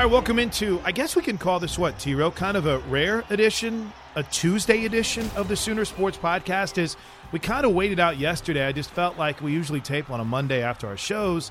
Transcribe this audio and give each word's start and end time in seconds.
All 0.00 0.06
right, 0.06 0.12
welcome 0.12 0.38
into, 0.38 0.80
I 0.82 0.92
guess 0.92 1.14
we 1.14 1.20
can 1.20 1.36
call 1.36 1.60
this 1.60 1.78
what, 1.78 1.98
T 1.98 2.14
Row? 2.14 2.30
Kind 2.30 2.56
of 2.56 2.64
a 2.64 2.78
rare 2.88 3.22
edition, 3.28 3.92
a 4.14 4.22
Tuesday 4.22 4.86
edition 4.86 5.30
of 5.36 5.46
the 5.46 5.56
Sooner 5.56 5.84
Sports 5.84 6.16
Podcast. 6.16 6.78
Is 6.78 6.96
we 7.32 7.38
kind 7.38 7.66
of 7.66 7.74
waited 7.74 8.00
out 8.00 8.16
yesterday. 8.16 8.66
I 8.66 8.72
just 8.72 8.88
felt 8.88 9.18
like 9.18 9.42
we 9.42 9.52
usually 9.52 9.82
tape 9.82 10.08
on 10.08 10.18
a 10.18 10.24
Monday 10.24 10.62
after 10.62 10.86
our 10.86 10.96
shows. 10.96 11.50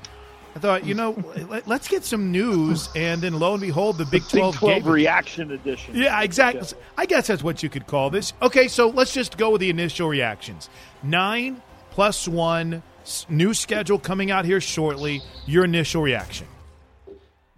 I 0.56 0.58
thought, 0.58 0.84
you 0.84 0.94
know, 0.94 1.12
let, 1.48 1.70
us 1.70 1.86
get 1.86 2.04
some 2.04 2.32
news, 2.32 2.88
and 2.96 3.22
then 3.22 3.38
lo 3.38 3.52
and 3.52 3.60
behold, 3.60 3.98
the 3.98 4.04
Big 4.06 4.24
Twelve, 4.28 4.54
Big 4.54 4.58
12 4.58 4.82
game. 4.82 4.92
reaction 4.92 5.52
edition. 5.52 5.94
Yeah, 5.94 6.20
exactly. 6.20 6.66
Yeah. 6.76 6.84
I 6.98 7.06
guess 7.06 7.28
that's 7.28 7.44
what 7.44 7.62
you 7.62 7.68
could 7.68 7.86
call 7.86 8.10
this. 8.10 8.32
Okay, 8.42 8.66
so 8.66 8.88
let's 8.88 9.14
just 9.14 9.38
go 9.38 9.50
with 9.50 9.60
the 9.60 9.70
initial 9.70 10.08
reactions. 10.08 10.68
Nine 11.04 11.62
plus 11.92 12.26
one, 12.26 12.82
new 13.28 13.54
schedule 13.54 14.00
coming 14.00 14.32
out 14.32 14.44
here 14.44 14.60
shortly. 14.60 15.22
Your 15.46 15.64
initial 15.64 16.02
reaction. 16.02 16.48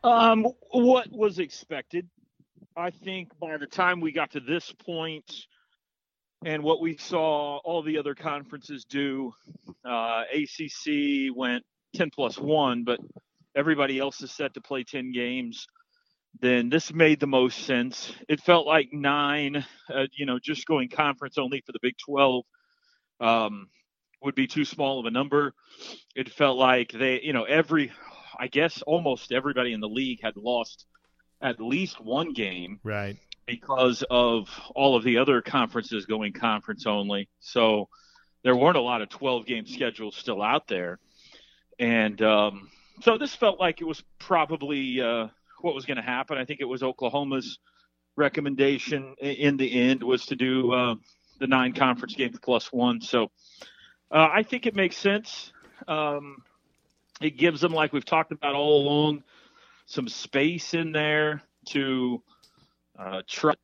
Um, 0.04 0.46
what 0.70 1.10
was 1.12 1.38
expected? 1.38 2.08
I 2.76 2.90
think 2.90 3.38
by 3.38 3.56
the 3.56 3.66
time 3.66 4.00
we 4.00 4.12
got 4.12 4.32
to 4.32 4.40
this 4.40 4.72
point, 4.84 5.30
and 6.44 6.62
what 6.64 6.80
we 6.80 6.96
saw 6.96 7.58
all 7.58 7.82
the 7.82 7.98
other 7.98 8.14
conferences 8.14 8.84
do, 8.84 9.32
uh, 9.84 10.24
ACC 10.34 11.34
went 11.34 11.64
10 11.94 12.10
plus 12.10 12.36
one, 12.36 12.82
but 12.82 12.98
everybody 13.54 13.98
else 13.98 14.22
is 14.22 14.32
set 14.32 14.54
to 14.54 14.60
play 14.60 14.82
10 14.82 15.12
games. 15.12 15.66
Then 16.40 16.68
this 16.68 16.92
made 16.92 17.20
the 17.20 17.26
most 17.26 17.58
sense. 17.60 18.12
It 18.28 18.40
felt 18.40 18.66
like 18.66 18.88
nine, 18.92 19.64
uh, 19.92 20.06
you 20.16 20.26
know, 20.26 20.40
just 20.42 20.66
going 20.66 20.88
conference 20.88 21.38
only 21.38 21.62
for 21.64 21.72
the 21.72 21.78
Big 21.80 21.94
12 21.98 22.44
um, 23.20 23.68
would 24.22 24.34
be 24.34 24.46
too 24.46 24.64
small 24.64 24.98
of 24.98 25.06
a 25.06 25.10
number. 25.10 25.54
It 26.16 26.30
felt 26.30 26.56
like 26.56 26.90
they, 26.90 27.20
you 27.20 27.32
know, 27.34 27.44
every, 27.44 27.92
I 28.42 28.48
guess 28.48 28.82
almost 28.82 29.30
everybody 29.30 29.72
in 29.72 29.78
the 29.78 29.88
league 29.88 30.20
had 30.20 30.36
lost 30.36 30.86
at 31.40 31.60
least 31.60 32.00
one 32.00 32.32
game 32.32 32.80
Right. 32.82 33.16
because 33.46 34.02
of 34.10 34.48
all 34.74 34.96
of 34.96 35.04
the 35.04 35.18
other 35.18 35.40
conferences 35.42 36.06
going 36.06 36.32
conference 36.32 36.84
only. 36.84 37.28
So 37.38 37.88
there 38.42 38.56
weren't 38.56 38.76
a 38.76 38.80
lot 38.80 39.00
of 39.00 39.10
12 39.10 39.46
game 39.46 39.64
schedules 39.66 40.16
still 40.16 40.42
out 40.42 40.66
there. 40.66 40.98
And 41.78 42.20
um, 42.20 42.68
so 43.02 43.16
this 43.16 43.32
felt 43.32 43.60
like 43.60 43.80
it 43.80 43.84
was 43.84 44.02
probably 44.18 45.00
uh, 45.00 45.28
what 45.60 45.76
was 45.76 45.84
going 45.84 45.98
to 45.98 46.02
happen. 46.02 46.36
I 46.36 46.44
think 46.44 46.60
it 46.60 46.64
was 46.64 46.82
Oklahoma's 46.82 47.60
recommendation 48.16 49.14
in 49.20 49.56
the 49.56 49.72
end 49.72 50.02
was 50.02 50.26
to 50.26 50.36
do 50.36 50.72
uh, 50.72 50.94
the 51.38 51.46
nine 51.46 51.74
conference 51.74 52.16
games 52.16 52.38
plus 52.42 52.72
one. 52.72 53.00
So 53.00 53.30
uh, 54.10 54.28
I 54.32 54.42
think 54.42 54.66
it 54.66 54.74
makes 54.74 54.96
sense. 54.96 55.52
Um, 55.86 56.42
it 57.24 57.36
gives 57.36 57.60
them, 57.60 57.72
like 57.72 57.92
we've 57.92 58.04
talked 58.04 58.32
about 58.32 58.54
all 58.54 58.82
along, 58.82 59.22
some 59.86 60.08
space 60.08 60.74
in 60.74 60.92
there 60.92 61.42
to 61.66 62.22
uh, 62.98 63.22
try 63.26 63.54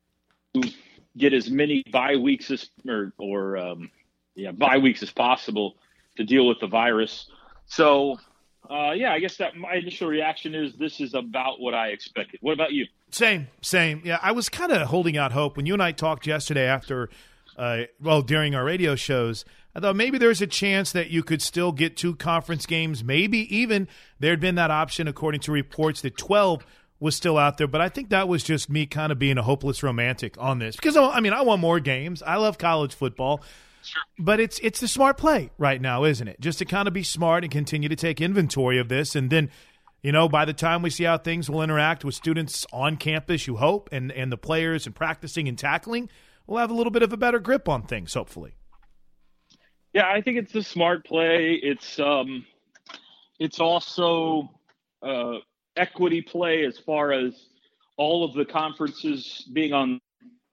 to 0.53 0.71
get 1.17 1.33
as 1.33 1.49
many 1.49 1.83
bye 1.91 2.15
weeks 2.15 2.51
as 2.51 2.69
or, 2.87 3.13
or 3.17 3.57
um, 3.57 3.89
yeah 4.35 4.51
bye 4.51 4.77
weeks 4.77 5.03
as 5.03 5.11
possible 5.11 5.75
to 6.17 6.23
deal 6.23 6.47
with 6.47 6.59
the 6.59 6.67
virus. 6.67 7.27
So 7.65 8.19
uh, 8.69 8.91
yeah, 8.91 9.11
I 9.11 9.19
guess 9.19 9.37
that 9.37 9.55
my 9.55 9.75
initial 9.75 10.07
reaction 10.07 10.53
is 10.53 10.73
this 10.75 11.01
is 11.01 11.13
about 11.13 11.59
what 11.59 11.73
I 11.73 11.87
expected. 11.87 12.39
What 12.41 12.53
about 12.53 12.71
you? 12.71 12.85
Same, 13.11 13.47
same. 13.61 14.01
Yeah, 14.05 14.19
I 14.21 14.31
was 14.31 14.49
kind 14.49 14.71
of 14.71 14.87
holding 14.87 15.17
out 15.17 15.31
hope 15.31 15.57
when 15.57 15.65
you 15.65 15.73
and 15.73 15.81
I 15.81 15.91
talked 15.91 16.27
yesterday 16.27 16.65
after, 16.65 17.09
uh, 17.59 17.83
well, 17.99 18.21
during 18.21 18.55
our 18.55 18.63
radio 18.63 18.95
shows. 18.95 19.43
I 19.75 19.81
thought 19.81 19.97
maybe 19.97 20.17
there's 20.17 20.41
a 20.41 20.47
chance 20.47 20.93
that 20.93 21.09
you 21.09 21.23
could 21.23 21.41
still 21.41 21.71
get 21.73 21.97
two 21.97 22.15
conference 22.15 22.65
games. 22.65 23.03
Maybe 23.03 23.53
even 23.55 23.87
there'd 24.17 24.39
been 24.39 24.55
that 24.55 24.71
option, 24.71 25.07
according 25.07 25.41
to 25.41 25.51
reports, 25.51 26.01
that 26.01 26.17
12 26.17 26.65
was 27.01 27.15
still 27.15 27.37
out 27.37 27.57
there. 27.57 27.67
But 27.67 27.81
I 27.81 27.89
think 27.89 28.09
that 28.09 28.27
was 28.29 28.43
just 28.43 28.69
me 28.69 28.85
kind 28.85 29.11
of 29.11 29.19
being 29.19 29.37
a 29.37 29.43
hopeless 29.43 29.83
romantic 29.83 30.35
on 30.39 30.59
this 30.59 30.77
because 30.77 30.95
I 30.97 31.19
mean 31.19 31.33
I 31.33 31.41
want 31.41 31.61
more 31.61 31.79
games. 31.79 32.23
I 32.23 32.37
love 32.37 32.57
college 32.57 32.95
football. 32.95 33.41
But 34.17 34.39
it's 34.39 34.59
it's 34.59 34.79
the 34.79 34.87
smart 34.87 35.17
play 35.17 35.51
right 35.57 35.81
now, 35.81 36.03
isn't 36.03 36.27
it? 36.27 36.39
Just 36.39 36.59
to 36.59 36.65
kind 36.65 36.87
of 36.87 36.93
be 36.93 37.03
smart 37.03 37.43
and 37.43 37.51
continue 37.51 37.89
to 37.89 37.95
take 37.95 38.19
inventory 38.19 38.77
of 38.77 38.89
this, 38.89 39.15
and 39.15 39.29
then, 39.29 39.49
you 40.03 40.11
know, 40.11 40.27
by 40.27 40.43
the 40.43 40.53
time 40.53 40.81
we 40.81 40.89
see 40.89 41.05
how 41.05 41.17
things 41.17 41.49
will 41.49 41.61
interact 41.61 42.03
with 42.03 42.13
students 42.13 42.65
on 42.73 42.97
campus, 42.97 43.47
you 43.47 43.55
hope, 43.55 43.87
and 43.91 44.11
and 44.11 44.31
the 44.31 44.37
players 44.37 44.85
and 44.85 44.93
practicing 44.93 45.47
and 45.47 45.57
tackling, 45.57 46.09
we'll 46.49 46.59
have 46.59 46.71
a 46.71 46.73
little 46.73 46.91
bit 46.91 47.03
of 47.03 47.13
a 47.13 47.17
better 47.17 47.39
grip 47.39 47.69
on 47.69 47.83
things, 47.83 48.13
hopefully. 48.13 48.55
Yeah, 49.93 50.09
I 50.09 50.21
think 50.21 50.37
it's 50.37 50.53
a 50.55 50.63
smart 50.63 51.05
play. 51.05 51.53
It's 51.61 51.99
um, 51.99 52.45
it's 53.39 53.59
also 53.59 54.49
uh, 55.01 55.35
equity 55.75 56.21
play 56.21 56.65
as 56.65 56.77
far 56.77 57.11
as 57.11 57.47
all 57.97 58.23
of 58.23 58.33
the 58.33 58.45
conferences 58.45 59.47
being 59.53 59.73
on, 59.73 59.99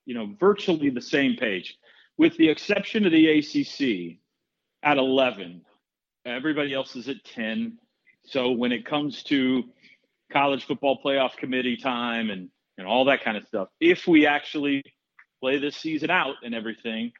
you 0.04 0.14
know, 0.14 0.34
virtually 0.38 0.90
the 0.90 1.00
same 1.00 1.36
page, 1.36 1.76
with 2.16 2.36
the 2.36 2.48
exception 2.48 3.06
of 3.06 3.12
the 3.12 3.38
ACC 3.38 4.18
at 4.82 4.98
11. 4.98 5.62
Everybody 6.24 6.74
else 6.74 6.96
is 6.96 7.08
at 7.08 7.22
10. 7.24 7.78
So 8.24 8.50
when 8.50 8.72
it 8.72 8.84
comes 8.84 9.22
to 9.24 9.64
college 10.32 10.64
football 10.64 10.98
playoff 11.04 11.36
committee 11.36 11.76
time 11.76 12.30
and, 12.30 12.48
and 12.78 12.86
all 12.86 13.04
that 13.04 13.22
kind 13.22 13.36
of 13.36 13.46
stuff, 13.46 13.68
if 13.80 14.08
we 14.08 14.26
actually 14.26 14.82
play 15.40 15.58
this 15.58 15.76
season 15.76 16.10
out 16.10 16.36
and 16.42 16.54
everything, 16.54 17.12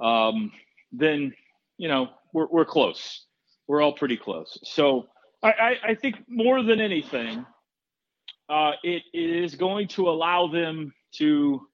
um, 0.00 0.52
then, 0.92 1.34
you 1.78 1.88
know, 1.88 2.08
we're, 2.32 2.46
we're 2.46 2.64
close. 2.64 3.26
We're 3.66 3.82
all 3.82 3.92
pretty 3.92 4.16
close. 4.16 4.58
So 4.64 5.08
I, 5.42 5.50
I, 5.50 5.76
I 5.88 5.94
think 5.94 6.16
more 6.28 6.62
than 6.62 6.80
anything, 6.80 7.46
uh, 8.48 8.72
it, 8.82 9.02
it 9.12 9.30
is 9.44 9.54
going 9.54 9.88
to 9.88 10.08
allow 10.08 10.48
them 10.48 10.92
to 11.16 11.66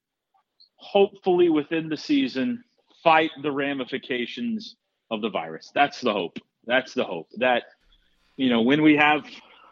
hopefully 0.77 1.49
within 1.49 1.89
the 1.89 1.97
season 1.97 2.63
fight 3.03 3.31
the 3.41 3.51
ramifications 3.51 4.75
of 5.09 5.21
the 5.21 5.29
virus. 5.29 5.71
That's 5.73 6.01
the 6.01 6.13
hope. 6.13 6.37
That's 6.65 6.93
the 6.93 7.03
hope 7.03 7.27
that, 7.37 7.63
you 8.37 8.49
know, 8.49 8.61
when 8.61 8.81
we 8.81 8.95
have 8.97 9.25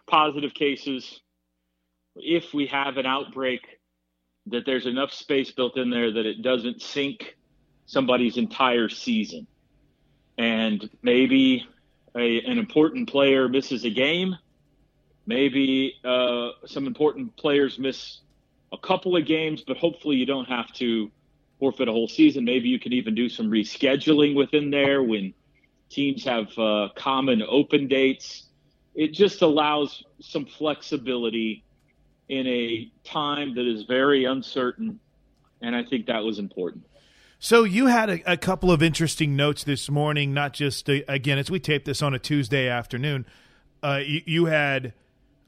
positive 0.07 0.53
cases, 0.53 1.21
if 2.15 2.53
we 2.53 2.65
have 2.67 2.97
an 2.97 3.06
outbreak, 3.06 3.61
that 4.51 4.65
there's 4.65 4.85
enough 4.85 5.11
space 5.11 5.51
built 5.51 5.77
in 5.77 5.89
there 5.89 6.11
that 6.11 6.25
it 6.25 6.41
doesn't 6.41 6.81
sink 6.81 7.37
somebody's 7.85 8.37
entire 8.37 8.89
season. 8.89 9.47
And 10.37 10.89
maybe 11.01 11.67
a, 12.15 12.41
an 12.41 12.57
important 12.57 13.09
player 13.09 13.49
misses 13.49 13.83
a 13.83 13.89
game. 13.89 14.35
Maybe 15.25 15.95
uh, 16.03 16.49
some 16.65 16.87
important 16.87 17.35
players 17.35 17.77
miss 17.77 18.21
a 18.71 18.77
couple 18.77 19.15
of 19.15 19.25
games, 19.25 19.63
but 19.65 19.77
hopefully 19.77 20.15
you 20.15 20.25
don't 20.25 20.47
have 20.47 20.71
to 20.73 21.11
forfeit 21.59 21.87
a 21.87 21.91
whole 21.91 22.07
season. 22.07 22.45
Maybe 22.45 22.69
you 22.69 22.79
can 22.79 22.93
even 22.93 23.15
do 23.15 23.27
some 23.27 23.49
rescheduling 23.49 24.35
within 24.35 24.71
there 24.71 25.03
when 25.03 25.33
teams 25.89 26.23
have 26.23 26.57
uh, 26.57 26.89
common 26.95 27.43
open 27.47 27.87
dates. 27.87 28.43
It 28.95 29.13
just 29.13 29.41
allows 29.41 30.03
some 30.19 30.45
flexibility 30.45 31.63
in 32.29 32.47
a 32.47 32.89
time 33.03 33.55
that 33.55 33.65
is 33.65 33.83
very 33.83 34.25
uncertain, 34.25 34.99
and 35.61 35.75
I 35.75 35.83
think 35.83 36.05
that 36.05 36.23
was 36.23 36.39
important. 36.39 36.85
So 37.39 37.63
you 37.63 37.87
had 37.87 38.09
a, 38.09 38.33
a 38.33 38.37
couple 38.37 38.71
of 38.71 38.83
interesting 38.83 39.35
notes 39.35 39.63
this 39.63 39.89
morning. 39.89 40.33
Not 40.33 40.53
just 40.53 40.89
uh, 40.89 40.99
again 41.07 41.37
as 41.37 41.49
we 41.49 41.59
tape 41.59 41.85
this 41.85 42.01
on 42.01 42.13
a 42.13 42.19
Tuesday 42.19 42.67
afternoon. 42.67 43.25
Uh, 43.81 44.01
you, 44.05 44.21
you, 44.25 44.45
had, 44.45 44.93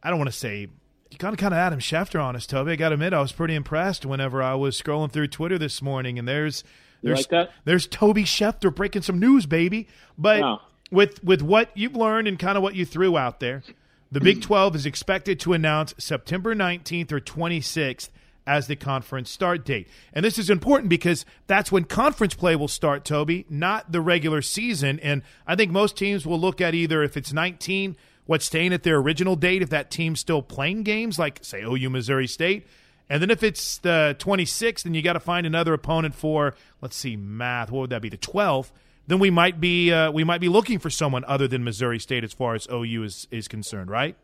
I 0.02 0.10
don't 0.10 0.18
want 0.18 0.32
to 0.32 0.38
say, 0.38 0.68
you 1.10 1.18
kind 1.18 1.34
of 1.34 1.40
kind 1.40 1.54
of 1.54 1.58
Adam 1.58 1.80
Schefter 1.80 2.24
on 2.24 2.36
us, 2.36 2.48
Toby. 2.48 2.72
I 2.72 2.76
got 2.78 2.90
to 2.90 2.94
admit, 2.94 3.14
I 3.14 3.20
was 3.20 3.34
pretty 3.34 3.56
impressed 3.56 4.06
whenever 4.06 4.42
I 4.42 4.56
was 4.56 4.82
scrolling 4.82 5.12
through 5.12 5.28
Twitter 5.28 5.58
this 5.58 5.82
morning, 5.82 6.18
and 6.18 6.26
there's 6.26 6.64
there's 7.04 7.30
like 7.30 7.50
there's 7.66 7.88
Toby 7.88 8.24
Schefter 8.24 8.74
breaking 8.74 9.02
some 9.02 9.20
news, 9.20 9.46
baby. 9.46 9.90
But 10.18 10.62
with 10.92 11.22
with 11.24 11.42
what 11.42 11.76
you've 11.76 11.96
learned 11.96 12.30
and 12.30 12.40
kind 12.40 12.56
of 12.56 12.64
what 12.64 12.76
you 12.76 12.86
threw 12.86 13.18
out 13.18 13.42
there, 13.42 13.64
the 14.12 14.22
Big 14.22 14.42
12 14.44 14.76
is 14.76 14.86
expected 14.86 15.40
to 15.42 15.54
announce 15.54 15.94
September 15.98 16.54
19th 16.56 17.12
or 17.12 17.20
26th 17.20 18.10
as 18.46 18.68
the 18.68 18.76
conference 18.76 19.30
start 19.30 19.66
date. 19.66 19.88
And 20.14 20.26
this 20.26 20.40
is 20.40 20.50
important 20.50 20.90
because 20.90 21.26
that's 21.48 21.72
when 21.72 21.84
conference 21.84 22.34
play 22.34 22.56
will 22.56 22.68
start, 22.68 23.06
Toby, 23.06 23.46
not 23.50 23.92
the 23.92 24.02
regular 24.02 24.42
season. 24.42 25.00
And 25.00 25.22
I 25.46 25.56
think 25.56 25.72
most 25.72 25.96
teams 25.96 26.26
will 26.26 26.40
look 26.40 26.60
at 26.60 26.74
either 26.74 27.04
if 27.04 27.16
it's 27.16 27.32
19, 27.32 27.96
what's 28.26 28.46
staying 28.46 28.74
at 28.74 28.84
their 28.84 28.98
original 28.98 29.36
date, 29.36 29.62
if 29.62 29.70
that 29.70 29.92
team's 29.92 30.20
still 30.20 30.42
playing 30.42 30.84
games, 30.84 31.20
like, 31.20 31.40
say, 31.44 31.62
OU 31.62 31.90
Missouri 31.90 32.28
State. 32.28 32.68
And 33.10 33.22
then 33.22 33.30
if 33.30 33.44
it's 33.44 33.78
the 33.80 34.16
26th, 34.20 34.84
then 34.84 34.94
you 34.94 35.02
got 35.02 35.14
to 35.14 35.20
find 35.20 35.46
another 35.46 35.74
opponent 35.74 36.16
for, 36.16 36.56
let's 36.82 36.96
see, 36.96 37.16
math. 37.16 37.70
What 37.70 37.82
would 37.82 37.90
that 37.92 38.02
be? 38.02 38.10
The 38.10 38.18
12th. 38.18 38.72
Then 39.08 39.20
we 39.20 39.30
might 39.30 39.60
be 39.60 39.92
uh, 39.92 40.12
we 40.12 40.24
might 40.24 40.42
be 40.42 40.50
looking 40.50 40.80
for 40.80 40.90
someone 40.90 41.26
other 41.26 41.48
than 41.48 41.64
Missouri 41.64 42.00
State 42.00 42.24
as 42.24 42.34
far 42.34 42.56
as 42.56 42.68
OU 42.72 43.04
is 43.04 43.28
is 43.32 43.48
concerned, 43.48 43.90
right? 43.90 44.16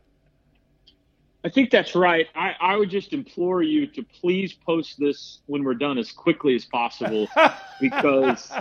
I 1.43 1.49
think 1.49 1.69
that's 1.69 1.95
right. 1.95 2.27
I, 2.35 2.55
I 2.59 2.75
would 2.75 2.89
just 2.89 3.13
implore 3.13 3.61
you 3.63 3.87
to 3.87 4.03
please 4.03 4.53
post 4.53 4.99
this 4.99 5.39
when 5.45 5.63
we're 5.63 5.75
done 5.75 5.97
as 5.97 6.11
quickly 6.11 6.55
as 6.55 6.65
possible 6.65 7.27
because 7.81 8.51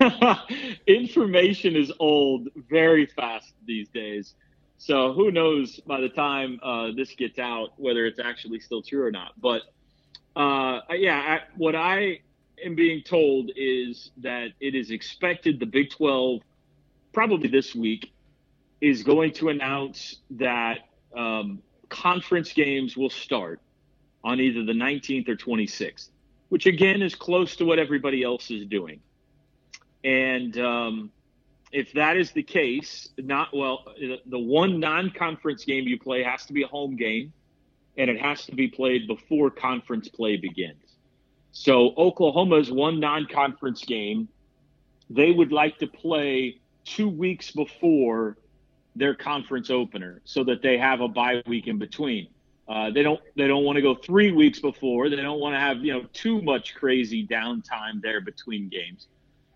information 0.86 1.74
is 1.74 1.92
old 1.98 2.48
very 2.68 3.06
fast 3.06 3.52
these 3.66 3.88
days. 3.88 4.34
So 4.78 5.12
who 5.12 5.30
knows 5.30 5.80
by 5.80 6.00
the 6.00 6.08
time 6.08 6.60
uh, 6.62 6.90
this 6.94 7.14
gets 7.14 7.38
out 7.38 7.70
whether 7.78 8.06
it's 8.06 8.20
actually 8.20 8.60
still 8.60 8.82
true 8.82 9.04
or 9.04 9.10
not. 9.10 9.32
But 9.40 9.62
uh, 10.36 10.80
yeah, 10.90 11.16
I, 11.18 11.40
what 11.56 11.74
I 11.74 12.20
am 12.64 12.74
being 12.74 13.02
told 13.02 13.50
is 13.56 14.10
that 14.18 14.48
it 14.60 14.74
is 14.74 14.90
expected 14.90 15.60
the 15.60 15.66
Big 15.66 15.90
12 15.90 16.40
probably 17.12 17.48
this 17.48 17.74
week 17.74 18.12
is 18.80 19.02
going 19.02 19.32
to 19.32 19.48
announce 19.48 20.16
that 20.30 20.88
um, 21.16 21.62
conference 21.88 22.52
games 22.52 22.96
will 22.96 23.10
start 23.10 23.60
on 24.22 24.40
either 24.40 24.64
the 24.64 24.72
19th 24.72 25.28
or 25.28 25.36
26th, 25.36 26.08
which 26.48 26.66
again 26.66 27.00
is 27.00 27.14
close 27.14 27.56
to 27.56 27.64
what 27.64 27.78
everybody 27.78 28.22
else 28.22 28.50
is 28.50 28.66
doing. 28.66 29.00
And 30.04 30.58
um, 30.58 31.10
if 31.72 31.92
that 31.94 32.16
is 32.16 32.32
the 32.32 32.42
case, 32.42 33.08
not 33.18 33.56
well, 33.56 33.84
the 34.26 34.38
one 34.38 34.78
non 34.78 35.10
conference 35.10 35.64
game 35.64 35.84
you 35.84 35.98
play 35.98 36.22
has 36.22 36.46
to 36.46 36.52
be 36.52 36.62
a 36.62 36.68
home 36.68 36.96
game 36.96 37.32
and 37.96 38.10
it 38.10 38.20
has 38.20 38.44
to 38.46 38.54
be 38.54 38.68
played 38.68 39.06
before 39.06 39.50
conference 39.50 40.08
play 40.08 40.36
begins. 40.36 40.85
So 41.58 41.94
Oklahoma's 41.96 42.70
one 42.70 43.00
non 43.00 43.26
conference 43.26 43.82
game, 43.82 44.28
they 45.08 45.30
would 45.30 45.52
like 45.52 45.78
to 45.78 45.86
play 45.86 46.60
two 46.84 47.08
weeks 47.08 47.50
before 47.50 48.36
their 48.94 49.14
conference 49.14 49.70
opener 49.70 50.20
so 50.24 50.44
that 50.44 50.60
they 50.60 50.76
have 50.76 51.00
a 51.00 51.08
bye 51.08 51.42
week 51.46 51.66
in 51.66 51.78
between. 51.78 52.28
Uh, 52.68 52.90
they 52.90 53.02
don't 53.02 53.20
they 53.36 53.48
don't 53.48 53.64
want 53.64 53.76
to 53.76 53.82
go 53.82 53.94
three 53.94 54.32
weeks 54.32 54.60
before. 54.60 55.08
They 55.08 55.16
don't 55.16 55.40
want 55.40 55.54
to 55.54 55.58
have 55.58 55.78
you 55.78 55.94
know 55.94 56.02
too 56.12 56.42
much 56.42 56.74
crazy 56.74 57.26
downtime 57.26 58.02
there 58.02 58.20
between 58.20 58.68
games, 58.68 59.06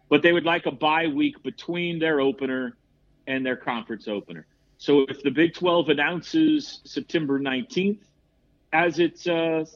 but 0.08 0.22
they 0.22 0.32
would 0.32 0.46
like 0.46 0.64
a 0.64 0.72
bye 0.72 1.06
week 1.06 1.42
between 1.42 1.98
their 1.98 2.18
opener 2.20 2.78
and 3.26 3.44
their 3.44 3.56
conference 3.56 4.08
opener. 4.08 4.46
So 4.78 5.02
if 5.02 5.22
the 5.22 5.30
Big 5.30 5.52
12 5.52 5.90
announces 5.90 6.80
September 6.84 7.38
19th 7.38 7.98
as 8.72 8.98
its 8.98 9.26
uh, 9.26 9.66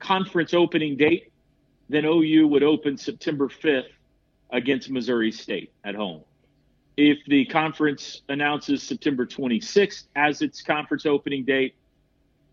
conference 0.00 0.52
opening 0.52 0.96
date, 0.96 1.30
then 1.88 2.04
OU 2.04 2.48
would 2.48 2.62
open 2.62 2.96
September 2.96 3.48
5th 3.48 3.90
against 4.50 4.90
Missouri 4.90 5.32
State 5.32 5.72
at 5.84 5.94
home 5.94 6.22
if 6.96 7.18
the 7.26 7.44
conference 7.46 8.22
announces 8.28 8.82
September 8.82 9.26
26th 9.26 10.04
as 10.16 10.40
its 10.40 10.62
conference 10.62 11.04
opening 11.04 11.44
date, 11.44 11.74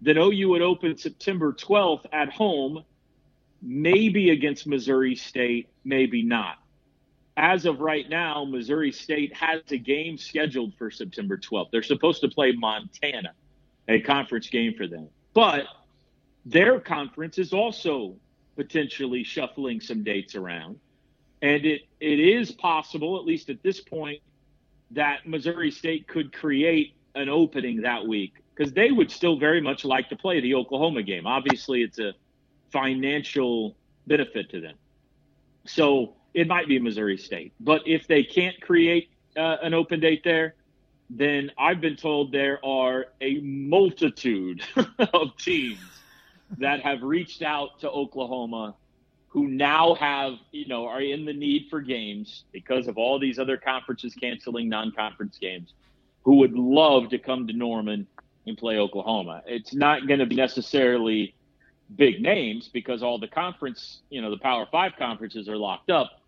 then 0.01 0.17
OU 0.17 0.49
would 0.49 0.61
open 0.61 0.97
September 0.97 1.53
12th 1.53 2.05
at 2.11 2.29
home, 2.29 2.83
maybe 3.61 4.31
against 4.31 4.67
Missouri 4.67 5.15
State, 5.15 5.69
maybe 5.85 6.21
not. 6.21 6.57
As 7.37 7.65
of 7.65 7.79
right 7.79 8.07
now, 8.09 8.43
Missouri 8.43 8.91
State 8.91 9.33
has 9.35 9.61
a 9.71 9.77
game 9.77 10.17
scheduled 10.17 10.73
for 10.75 10.91
September 10.91 11.37
12th. 11.37 11.71
They're 11.71 11.81
supposed 11.81 12.21
to 12.21 12.27
play 12.27 12.51
Montana, 12.51 13.33
a 13.87 14.01
conference 14.01 14.49
game 14.49 14.73
for 14.75 14.87
them. 14.87 15.07
But 15.33 15.65
their 16.45 16.79
conference 16.81 17.37
is 17.37 17.53
also 17.53 18.15
potentially 18.55 19.23
shuffling 19.23 19.81
some 19.81 20.03
dates 20.03 20.35
around. 20.35 20.79
And 21.41 21.65
it, 21.65 21.81
it 21.99 22.19
is 22.19 22.51
possible, 22.51 23.17
at 23.17 23.25
least 23.25 23.49
at 23.49 23.61
this 23.63 23.81
point, 23.81 24.21
that 24.91 25.27
Missouri 25.27 25.71
State 25.71 26.07
could 26.07 26.31
create 26.31 26.95
an 27.15 27.29
opening 27.29 27.81
that 27.81 28.07
week 28.07 28.43
because 28.55 28.73
they 28.73 28.91
would 28.91 29.11
still 29.11 29.37
very 29.37 29.61
much 29.61 29.83
like 29.83 30.09
to 30.09 30.15
play 30.15 30.39
the 30.39 30.55
Oklahoma 30.55 31.03
game. 31.03 31.25
Obviously, 31.25 31.81
it's 31.81 31.99
a 31.99 32.13
financial 32.71 33.75
benefit 34.07 34.49
to 34.51 34.61
them. 34.61 34.75
So 35.65 36.13
it 36.33 36.47
might 36.47 36.67
be 36.67 36.79
Missouri 36.79 37.17
State. 37.17 37.53
But 37.59 37.81
if 37.87 38.07
they 38.07 38.23
can't 38.23 38.59
create 38.61 39.09
uh, 39.35 39.57
an 39.61 39.73
open 39.73 39.99
date 39.99 40.23
there, 40.23 40.55
then 41.09 41.51
I've 41.57 41.81
been 41.81 41.95
told 41.95 42.31
there 42.31 42.63
are 42.65 43.07
a 43.21 43.39
multitude 43.39 44.63
of 44.99 45.37
teams 45.37 45.79
that 46.57 46.81
have 46.81 47.01
reached 47.01 47.41
out 47.41 47.79
to 47.79 47.89
Oklahoma 47.89 48.75
who 49.33 49.47
now 49.47 49.95
have, 49.95 50.33
you 50.51 50.67
know, 50.67 50.85
are 50.85 51.01
in 51.01 51.25
the 51.25 51.33
need 51.33 51.65
for 51.67 51.81
games 51.81 52.43
because 52.51 52.87
of 52.87 52.99
all 52.99 53.17
these 53.17 53.39
other 53.39 53.57
conferences 53.57 54.13
canceling 54.13 54.69
non-conference 54.69 55.39
games, 55.39 55.73
who 56.21 56.35
would 56.35 56.53
love 56.53 57.09
to 57.09 57.17
come 57.17 57.47
to 57.47 57.53
Norman 57.53 58.05
and 58.45 58.55
play 58.55 58.77
Oklahoma. 58.77 59.41
It's 59.47 59.73
not 59.73 60.07
going 60.07 60.19
to 60.19 60.27
be 60.27 60.35
necessarily 60.35 61.33
big 61.95 62.21
names 62.21 62.69
because 62.71 63.01
all 63.01 63.17
the 63.17 63.27
conference, 63.27 64.01
you 64.11 64.21
know, 64.21 64.29
the 64.29 64.37
Power 64.37 64.67
Five 64.71 64.93
conferences 64.99 65.49
are 65.49 65.57
locked 65.57 65.89
up, 65.89 66.21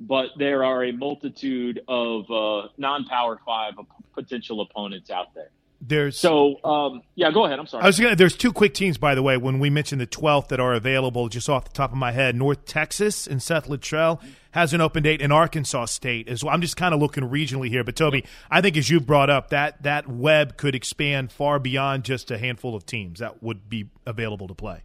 but 0.00 0.30
there 0.38 0.64
are 0.64 0.84
a 0.84 0.92
multitude 0.92 1.82
of 1.86 2.30
uh, 2.30 2.68
non-Power 2.78 3.40
Five 3.44 3.74
potential 4.14 4.62
opponents 4.62 5.10
out 5.10 5.34
there. 5.34 5.50
There's 5.80 6.18
so 6.18 6.62
um, 6.64 7.02
yeah. 7.14 7.30
Go 7.30 7.46
ahead. 7.46 7.58
I'm 7.58 7.66
sorry. 7.66 7.84
I 7.84 7.86
was 7.86 8.00
gonna. 8.00 8.16
There's 8.16 8.36
two 8.36 8.52
quick 8.52 8.74
teams, 8.74 8.98
by 8.98 9.14
the 9.14 9.22
way. 9.22 9.36
When 9.36 9.60
we 9.60 9.70
mentioned 9.70 10.00
the 10.00 10.06
12th 10.06 10.48
that 10.48 10.58
are 10.58 10.74
available, 10.74 11.28
just 11.28 11.48
off 11.48 11.64
the 11.66 11.72
top 11.72 11.92
of 11.92 11.98
my 11.98 12.10
head, 12.10 12.34
North 12.34 12.64
Texas 12.64 13.28
and 13.28 13.40
Seth 13.40 13.68
Littrell 13.68 14.20
has 14.52 14.74
an 14.74 14.80
open 14.80 15.04
date, 15.04 15.20
in 15.20 15.30
Arkansas 15.30 15.84
State 15.86 16.28
as 16.28 16.42
well. 16.42 16.52
I'm 16.52 16.62
just 16.62 16.76
kind 16.76 16.94
of 16.94 17.00
looking 17.00 17.22
regionally 17.24 17.68
here, 17.68 17.84
but 17.84 17.94
Toby, 17.94 18.24
I 18.50 18.60
think 18.60 18.76
as 18.76 18.90
you 18.90 18.98
brought 18.98 19.30
up, 19.30 19.50
that 19.50 19.82
that 19.84 20.08
web 20.08 20.56
could 20.56 20.74
expand 20.74 21.30
far 21.30 21.60
beyond 21.60 22.04
just 22.04 22.30
a 22.32 22.38
handful 22.38 22.74
of 22.74 22.84
teams 22.84 23.20
that 23.20 23.40
would 23.40 23.68
be 23.68 23.88
available 24.04 24.48
to 24.48 24.54
play. 24.54 24.82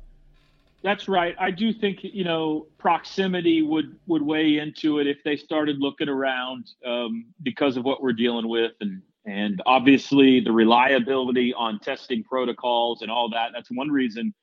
That's 0.84 1.08
right. 1.08 1.34
I 1.40 1.50
do 1.50 1.74
think 1.74 2.00
you 2.04 2.26
know 2.26 2.68
proximity 2.78 3.64
would 3.64 3.98
would 4.06 4.22
weigh 4.22 4.60
into 4.60 5.00
it 5.00 5.08
if 5.08 5.24
they 5.24 5.38
started 5.38 5.78
looking 5.80 6.10
around 6.10 6.70
um, 6.86 7.26
because 7.42 7.78
of 7.78 7.84
what 7.84 8.04
we're 8.04 8.14
dealing 8.14 8.48
with, 8.48 8.74
and 8.82 9.02
and 9.26 9.62
obviously 9.66 10.40
the 10.40 10.52
reliability 10.52 11.54
on 11.54 11.80
testing 11.80 12.24
protocols 12.24 13.02
and 13.02 13.12
all 13.12 13.30
that. 13.30 13.52
That's 13.54 13.70
one 13.72 13.90
reason 13.90 14.34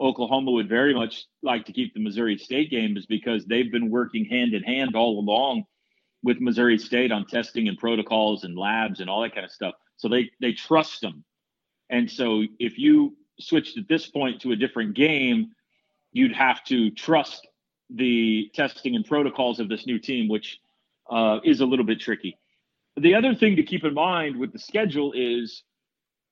Oklahoma 0.00 0.52
would 0.52 0.68
very 0.68 0.94
much 0.94 1.26
like 1.42 1.64
to 1.66 1.72
keep 1.72 1.92
the 1.94 2.00
Missouri 2.00 2.38
State 2.38 2.70
game 2.70 2.96
is 2.96 3.06
because 3.06 3.44
they've 3.46 3.72
been 3.72 3.90
working 3.90 4.24
hand 4.24 4.54
in 4.54 4.62
hand 4.62 4.94
all 4.94 5.18
along 5.18 5.64
with 6.22 6.40
Missouri 6.40 6.78
State 6.78 7.10
on 7.10 7.26
testing 7.26 7.68
and 7.68 7.78
protocols 7.78 8.44
and 8.44 8.56
labs 8.56 9.00
and 9.00 9.10
all 9.10 9.22
that 9.22 9.34
kind 9.34 9.44
of 9.44 9.50
stuff. 9.50 9.74
So 9.96 10.08
they 10.08 10.30
they 10.40 10.52
trust 10.52 11.00
them, 11.00 11.24
and 11.90 12.08
so 12.08 12.44
if 12.60 12.78
you 12.78 13.16
switched 13.40 13.78
at 13.78 13.88
this 13.88 14.06
point 14.08 14.40
to 14.42 14.52
a 14.52 14.56
different 14.56 14.94
game 14.94 15.52
you'd 16.12 16.34
have 16.34 16.64
to 16.64 16.90
trust 16.90 17.46
the 17.90 18.50
testing 18.54 18.96
and 18.96 19.04
protocols 19.04 19.60
of 19.60 19.68
this 19.68 19.86
new 19.86 19.98
team, 19.98 20.28
which 20.28 20.58
uh, 21.10 21.38
is 21.44 21.60
a 21.60 21.66
little 21.66 21.84
bit 21.84 22.00
tricky. 22.00 22.36
The 23.00 23.14
other 23.14 23.34
thing 23.34 23.56
to 23.56 23.62
keep 23.62 23.84
in 23.84 23.94
mind 23.94 24.36
with 24.36 24.52
the 24.52 24.58
schedule 24.58 25.12
is 25.14 25.62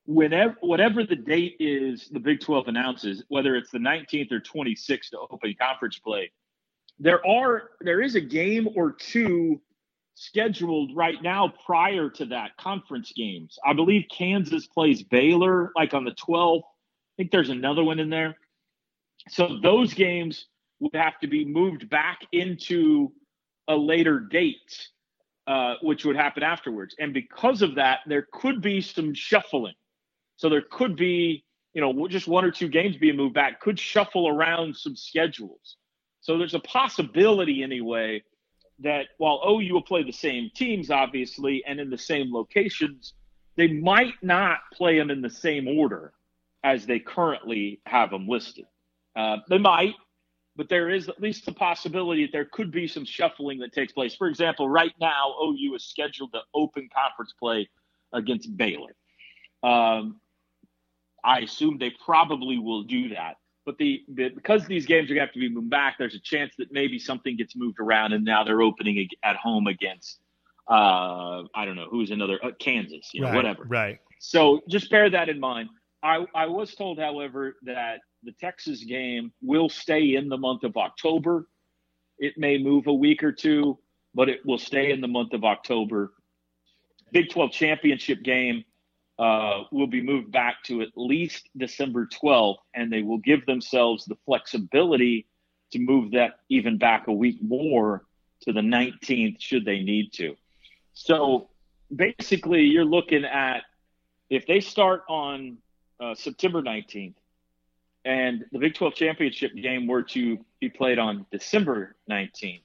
whenever 0.05 0.55
whatever 0.61 1.03
the 1.03 1.15
date 1.15 1.55
is 1.59 2.09
the 2.09 2.19
Big 2.19 2.39
12 2.39 2.67
announces, 2.67 3.23
whether 3.27 3.55
it's 3.55 3.71
the 3.71 3.77
19th 3.77 4.31
or 4.31 4.39
26th 4.39 5.09
to 5.11 5.19
open 5.19 5.55
conference 5.59 5.99
play, 5.99 6.31
there 6.99 7.25
are 7.27 7.71
there 7.81 8.01
is 8.01 8.15
a 8.15 8.21
game 8.21 8.67
or 8.75 8.91
two 8.91 9.61
scheduled 10.15 10.95
right 10.95 11.21
now 11.21 11.53
prior 11.65 12.09
to 12.09 12.25
that 12.25 12.57
conference 12.57 13.13
games. 13.15 13.59
I 13.63 13.73
believe 13.73 14.05
Kansas 14.09 14.65
plays 14.65 15.03
Baylor 15.03 15.71
like 15.75 15.93
on 15.93 16.05
the 16.05 16.15
12th. 16.15 16.63
I 16.63 17.13
think 17.17 17.31
there's 17.31 17.51
another 17.51 17.83
one 17.83 17.99
in 17.99 18.09
there. 18.09 18.35
So 19.29 19.59
those 19.61 19.93
games 19.93 20.47
would 20.79 20.95
have 20.95 21.19
to 21.19 21.27
be 21.27 21.45
moved 21.45 21.89
back 21.89 22.19
into 22.31 23.11
a 23.67 23.75
later 23.75 24.19
date, 24.19 24.89
uh, 25.47 25.75
which 25.81 26.03
would 26.05 26.17
happen 26.17 26.43
afterwards. 26.43 26.93
And 26.99 27.13
because 27.13 27.61
of 27.61 27.75
that, 27.75 27.99
there 28.05 28.27
could 28.33 28.61
be 28.61 28.81
some 28.81 29.13
shuffling. 29.13 29.75
So 30.35 30.49
there 30.49 30.63
could 30.69 30.95
be, 30.95 31.45
you 31.73 31.81
know, 31.81 32.07
just 32.07 32.27
one 32.27 32.43
or 32.43 32.51
two 32.51 32.67
games 32.67 32.97
being 32.97 33.15
moved 33.15 33.33
back 33.33 33.61
could 33.61 33.79
shuffle 33.79 34.27
around 34.27 34.75
some 34.75 34.95
schedules. 34.95 35.77
So 36.19 36.37
there's 36.37 36.53
a 36.53 36.59
possibility, 36.59 37.63
anyway, 37.63 38.23
that 38.79 39.07
while 39.17 39.41
OU 39.47 39.73
will 39.73 39.81
play 39.81 40.03
the 40.03 40.11
same 40.11 40.51
teams, 40.53 40.91
obviously, 40.91 41.63
and 41.65 41.79
in 41.79 41.89
the 41.89 41.97
same 41.97 42.33
locations, 42.33 43.13
they 43.55 43.67
might 43.67 44.13
not 44.21 44.59
play 44.73 44.97
them 44.97 45.09
in 45.09 45.21
the 45.21 45.29
same 45.29 45.67
order 45.67 46.13
as 46.63 46.85
they 46.85 46.99
currently 46.99 47.79
have 47.85 48.11
them 48.11 48.27
listed. 48.27 48.65
Uh, 49.15 49.37
they 49.49 49.57
might, 49.57 49.95
but 50.57 50.67
there 50.69 50.89
is 50.89 51.07
at 51.07 51.21
least 51.21 51.45
the 51.45 51.53
possibility 51.53 52.25
that 52.25 52.31
there 52.31 52.45
could 52.45 52.71
be 52.71 52.87
some 52.87 53.05
shuffling 53.05 53.59
that 53.59 53.71
takes 53.71 53.93
place. 53.93 54.15
For 54.15 54.27
example, 54.27 54.67
right 54.67 54.93
now, 54.99 55.35
OU 55.41 55.75
is 55.75 55.83
scheduled 55.83 56.33
to 56.33 56.41
open 56.53 56.89
conference 56.93 57.33
play 57.39 57.69
against 58.11 58.57
Baylor. 58.57 58.95
Um, 59.63 60.19
I 61.23 61.39
assume 61.39 61.77
they 61.77 61.93
probably 62.03 62.57
will 62.57 62.83
do 62.83 63.09
that. 63.09 63.35
But 63.65 63.77
the, 63.77 64.01
the, 64.07 64.29
because 64.29 64.65
these 64.65 64.85
games 64.85 65.11
are 65.11 65.13
going 65.13 65.19
to 65.23 65.25
have 65.27 65.33
to 65.33 65.39
be 65.39 65.49
moved 65.49 65.69
back, 65.69 65.95
there's 65.99 66.15
a 66.15 66.19
chance 66.19 66.55
that 66.57 66.71
maybe 66.71 66.97
something 66.97 67.35
gets 67.35 67.55
moved 67.55 67.79
around, 67.79 68.13
and 68.13 68.23
now 68.23 68.43
they're 68.43 68.61
opening 68.61 69.07
at 69.23 69.35
home 69.35 69.67
against 69.67 70.19
uh, 70.69 71.43
I 71.55 71.65
don't 71.65 71.75
know 71.75 71.87
who's 71.89 72.11
another 72.11 72.39
uh, 72.43 72.51
Kansas, 72.59 73.09
you 73.13 73.21
know, 73.21 73.27
right, 73.27 73.35
whatever. 73.35 73.63
Right. 73.63 73.99
So 74.19 74.61
just 74.67 74.89
bear 74.89 75.09
that 75.09 75.29
in 75.29 75.39
mind. 75.39 75.69
I, 76.03 76.25
I 76.35 76.45
was 76.45 76.75
told, 76.75 76.99
however, 76.99 77.55
that 77.63 77.99
the 78.23 78.31
Texas 78.33 78.83
game 78.83 79.31
will 79.41 79.69
stay 79.69 80.15
in 80.15 80.29
the 80.29 80.37
month 80.37 80.63
of 80.63 80.75
October. 80.77 81.47
It 82.17 82.37
may 82.37 82.57
move 82.57 82.87
a 82.87 82.93
week 82.93 83.23
or 83.23 83.31
two, 83.31 83.77
but 84.13 84.29
it 84.29 84.45
will 84.45 84.57
stay 84.57 84.91
in 84.91 85.01
the 85.01 85.07
month 85.07 85.33
of 85.33 85.43
October. 85.43 86.13
Big 87.11 87.29
12 87.29 87.51
championship 87.51 88.23
game 88.23 88.63
uh, 89.19 89.63
will 89.71 89.87
be 89.87 90.01
moved 90.01 90.31
back 90.31 90.63
to 90.63 90.81
at 90.81 90.89
least 90.95 91.49
December 91.55 92.07
12th, 92.07 92.57
and 92.73 92.91
they 92.91 93.01
will 93.01 93.19
give 93.19 93.45
themselves 93.45 94.05
the 94.05 94.15
flexibility 94.25 95.27
to 95.71 95.79
move 95.79 96.11
that 96.11 96.39
even 96.49 96.77
back 96.77 97.07
a 97.07 97.13
week 97.13 97.37
more 97.41 98.03
to 98.41 98.53
the 98.53 98.61
19th 98.61 99.39
should 99.39 99.65
they 99.65 99.79
need 99.79 100.13
to. 100.13 100.35
So 100.93 101.49
basically, 101.93 102.63
you're 102.63 102.85
looking 102.85 103.25
at 103.25 103.63
if 104.29 104.45
they 104.45 104.59
start 104.59 105.03
on 105.09 105.57
uh, 105.99 106.13
September 106.15 106.61
19th, 106.61 107.15
and 108.07 108.45
the 108.53 108.59
Big 108.59 108.73
12 108.73 108.95
championship 108.95 109.53
game 109.53 109.85
were 109.85 110.01
to 110.01 110.39
be 110.61 110.69
played 110.69 110.97
on 110.97 111.25
December 111.29 111.93
19th, 112.09 112.61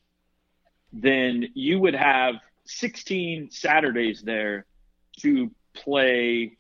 then 0.93 1.49
you 1.55 1.81
would 1.81 1.97
have 1.97 2.37
16 2.67 3.51
Saturdays 3.51 4.23
there 4.23 4.67
to 5.21 5.51
play. 5.75 6.57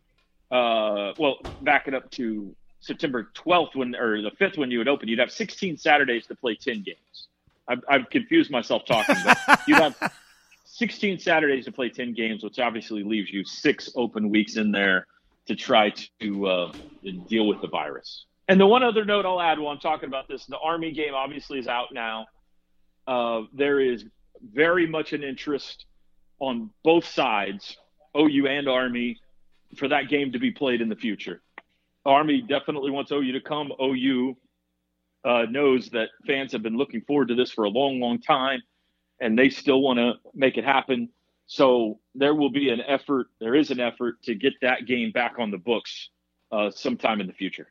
Uh, 0.50 1.12
well, 1.16 1.36
back 1.60 1.86
it 1.86 1.94
up 1.94 2.10
to 2.10 2.56
September 2.80 3.30
12th 3.36 3.76
when, 3.76 3.94
or 3.94 4.20
the 4.20 4.32
5th 4.32 4.58
when 4.58 4.72
you 4.72 4.78
would 4.78 4.88
open, 4.88 5.08
you'd 5.08 5.20
have 5.20 5.30
16 5.30 5.76
Saturdays 5.76 6.26
to 6.26 6.34
play 6.34 6.56
10 6.56 6.82
games. 6.82 7.28
I've, 7.68 7.84
I've 7.88 8.10
confused 8.10 8.50
myself 8.50 8.82
talking, 8.84 9.14
but 9.24 9.60
you'd 9.68 9.78
have 9.78 9.96
16 10.64 11.20
Saturdays 11.20 11.66
to 11.66 11.72
play 11.72 11.88
10 11.88 12.14
games, 12.14 12.42
which 12.42 12.58
obviously 12.58 13.04
leaves 13.04 13.30
you 13.30 13.44
six 13.44 13.90
open 13.94 14.28
weeks 14.28 14.56
in 14.56 14.72
there 14.72 15.06
to 15.46 15.54
try 15.54 15.92
to 16.20 16.46
uh, 16.48 16.72
deal 17.28 17.46
with 17.46 17.60
the 17.60 17.68
virus. 17.68 18.26
And 18.48 18.60
the 18.60 18.66
one 18.66 18.82
other 18.82 19.04
note 19.04 19.24
I'll 19.24 19.40
add 19.40 19.58
while 19.58 19.72
I'm 19.72 19.78
talking 19.78 20.08
about 20.08 20.28
this, 20.28 20.46
the 20.46 20.58
Army 20.58 20.92
game 20.92 21.14
obviously 21.14 21.58
is 21.58 21.68
out 21.68 21.88
now. 21.92 22.26
Uh, 23.06 23.42
there 23.52 23.80
is 23.80 24.04
very 24.42 24.86
much 24.86 25.12
an 25.12 25.22
interest 25.22 25.86
on 26.38 26.70
both 26.82 27.04
sides, 27.04 27.76
OU 28.16 28.46
and 28.48 28.68
Army, 28.68 29.18
for 29.76 29.88
that 29.88 30.08
game 30.08 30.32
to 30.32 30.38
be 30.38 30.50
played 30.50 30.80
in 30.80 30.88
the 30.88 30.96
future. 30.96 31.40
Army 32.04 32.42
definitely 32.42 32.90
wants 32.90 33.12
OU 33.12 33.32
to 33.32 33.40
come. 33.40 33.72
OU 33.80 34.36
uh, 35.24 35.46
knows 35.48 35.88
that 35.90 36.08
fans 36.26 36.52
have 36.52 36.62
been 36.62 36.76
looking 36.76 37.00
forward 37.02 37.28
to 37.28 37.34
this 37.34 37.52
for 37.52 37.64
a 37.64 37.68
long, 37.68 38.00
long 38.00 38.20
time, 38.20 38.60
and 39.20 39.38
they 39.38 39.48
still 39.48 39.80
want 39.80 39.98
to 39.98 40.14
make 40.34 40.58
it 40.58 40.64
happen. 40.64 41.08
So 41.46 42.00
there 42.14 42.34
will 42.34 42.50
be 42.50 42.70
an 42.70 42.80
effort. 42.80 43.28
There 43.38 43.54
is 43.54 43.70
an 43.70 43.78
effort 43.78 44.22
to 44.24 44.34
get 44.34 44.54
that 44.62 44.86
game 44.86 45.12
back 45.12 45.34
on 45.38 45.50
the 45.50 45.58
books 45.58 46.10
uh, 46.50 46.70
sometime 46.70 47.20
in 47.20 47.26
the 47.28 47.32
future. 47.32 47.68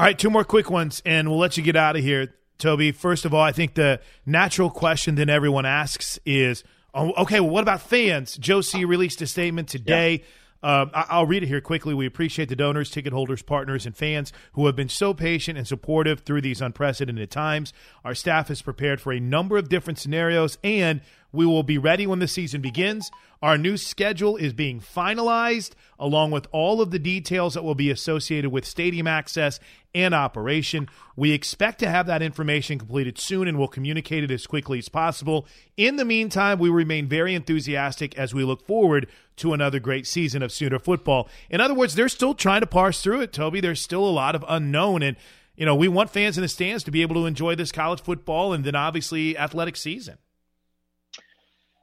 All 0.00 0.06
right, 0.06 0.18
two 0.18 0.30
more 0.30 0.44
quick 0.44 0.70
ones, 0.70 1.02
and 1.04 1.28
we'll 1.28 1.38
let 1.38 1.58
you 1.58 1.62
get 1.62 1.76
out 1.76 1.94
of 1.94 2.02
here, 2.02 2.32
Toby. 2.56 2.90
First 2.90 3.26
of 3.26 3.34
all, 3.34 3.42
I 3.42 3.52
think 3.52 3.74
the 3.74 4.00
natural 4.24 4.70
question 4.70 5.16
that 5.16 5.28
everyone 5.28 5.66
asks 5.66 6.18
is, 6.24 6.64
oh, 6.94 7.12
okay, 7.18 7.38
well, 7.38 7.50
what 7.50 7.60
about 7.60 7.82
fans? 7.82 8.38
Joe 8.38 8.62
C 8.62 8.86
released 8.86 9.20
a 9.20 9.26
statement 9.26 9.68
today. 9.68 10.22
Yeah. 10.64 10.80
Um, 10.80 10.90
I'll 10.94 11.26
read 11.26 11.42
it 11.42 11.48
here 11.48 11.60
quickly. 11.60 11.92
We 11.92 12.06
appreciate 12.06 12.48
the 12.48 12.56
donors, 12.56 12.90
ticket 12.90 13.12
holders, 13.12 13.42
partners, 13.42 13.84
and 13.84 13.94
fans 13.94 14.32
who 14.54 14.64
have 14.64 14.74
been 14.74 14.88
so 14.88 15.12
patient 15.12 15.58
and 15.58 15.68
supportive 15.68 16.20
through 16.20 16.40
these 16.40 16.62
unprecedented 16.62 17.30
times. 17.30 17.74
Our 18.02 18.14
staff 18.14 18.50
is 18.50 18.62
prepared 18.62 19.02
for 19.02 19.12
a 19.12 19.20
number 19.20 19.58
of 19.58 19.68
different 19.68 19.98
scenarios, 19.98 20.56
and 20.64 21.02
we 21.30 21.44
will 21.44 21.62
be 21.62 21.76
ready 21.76 22.06
when 22.06 22.20
the 22.20 22.28
season 22.28 22.62
begins. 22.62 23.10
Our 23.42 23.56
new 23.56 23.78
schedule 23.78 24.36
is 24.36 24.52
being 24.52 24.80
finalized, 24.80 25.70
along 25.98 26.30
with 26.30 26.46
all 26.52 26.82
of 26.82 26.90
the 26.90 26.98
details 26.98 27.54
that 27.54 27.64
will 27.64 27.74
be 27.74 27.90
associated 27.90 28.50
with 28.50 28.66
stadium 28.66 29.06
access 29.06 29.58
and 29.94 30.14
operation. 30.14 30.88
We 31.16 31.32
expect 31.32 31.78
to 31.78 31.88
have 31.88 32.06
that 32.06 32.20
information 32.20 32.78
completed 32.78 33.18
soon 33.18 33.48
and 33.48 33.58
we'll 33.58 33.68
communicate 33.68 34.24
it 34.24 34.30
as 34.30 34.46
quickly 34.46 34.78
as 34.78 34.90
possible. 34.90 35.46
In 35.78 35.96
the 35.96 36.04
meantime, 36.04 36.58
we 36.58 36.68
remain 36.68 37.08
very 37.08 37.34
enthusiastic 37.34 38.16
as 38.18 38.34
we 38.34 38.44
look 38.44 38.66
forward 38.66 39.06
to 39.36 39.54
another 39.54 39.80
great 39.80 40.06
season 40.06 40.42
of 40.42 40.52
Sooner 40.52 40.78
football. 40.78 41.26
In 41.48 41.62
other 41.62 41.74
words, 41.74 41.94
they're 41.94 42.10
still 42.10 42.34
trying 42.34 42.60
to 42.60 42.66
parse 42.66 43.02
through 43.02 43.22
it, 43.22 43.32
Toby. 43.32 43.60
There's 43.60 43.80
still 43.80 44.06
a 44.06 44.10
lot 44.10 44.34
of 44.34 44.44
unknown. 44.48 45.02
And, 45.02 45.16
you 45.56 45.64
know, 45.64 45.74
we 45.74 45.88
want 45.88 46.10
fans 46.10 46.36
in 46.36 46.42
the 46.42 46.48
stands 46.48 46.84
to 46.84 46.90
be 46.90 47.00
able 47.00 47.14
to 47.14 47.24
enjoy 47.24 47.54
this 47.54 47.72
college 47.72 48.02
football 48.02 48.52
and 48.52 48.64
then 48.64 48.74
obviously 48.74 49.38
athletic 49.38 49.76
season. 49.76 50.18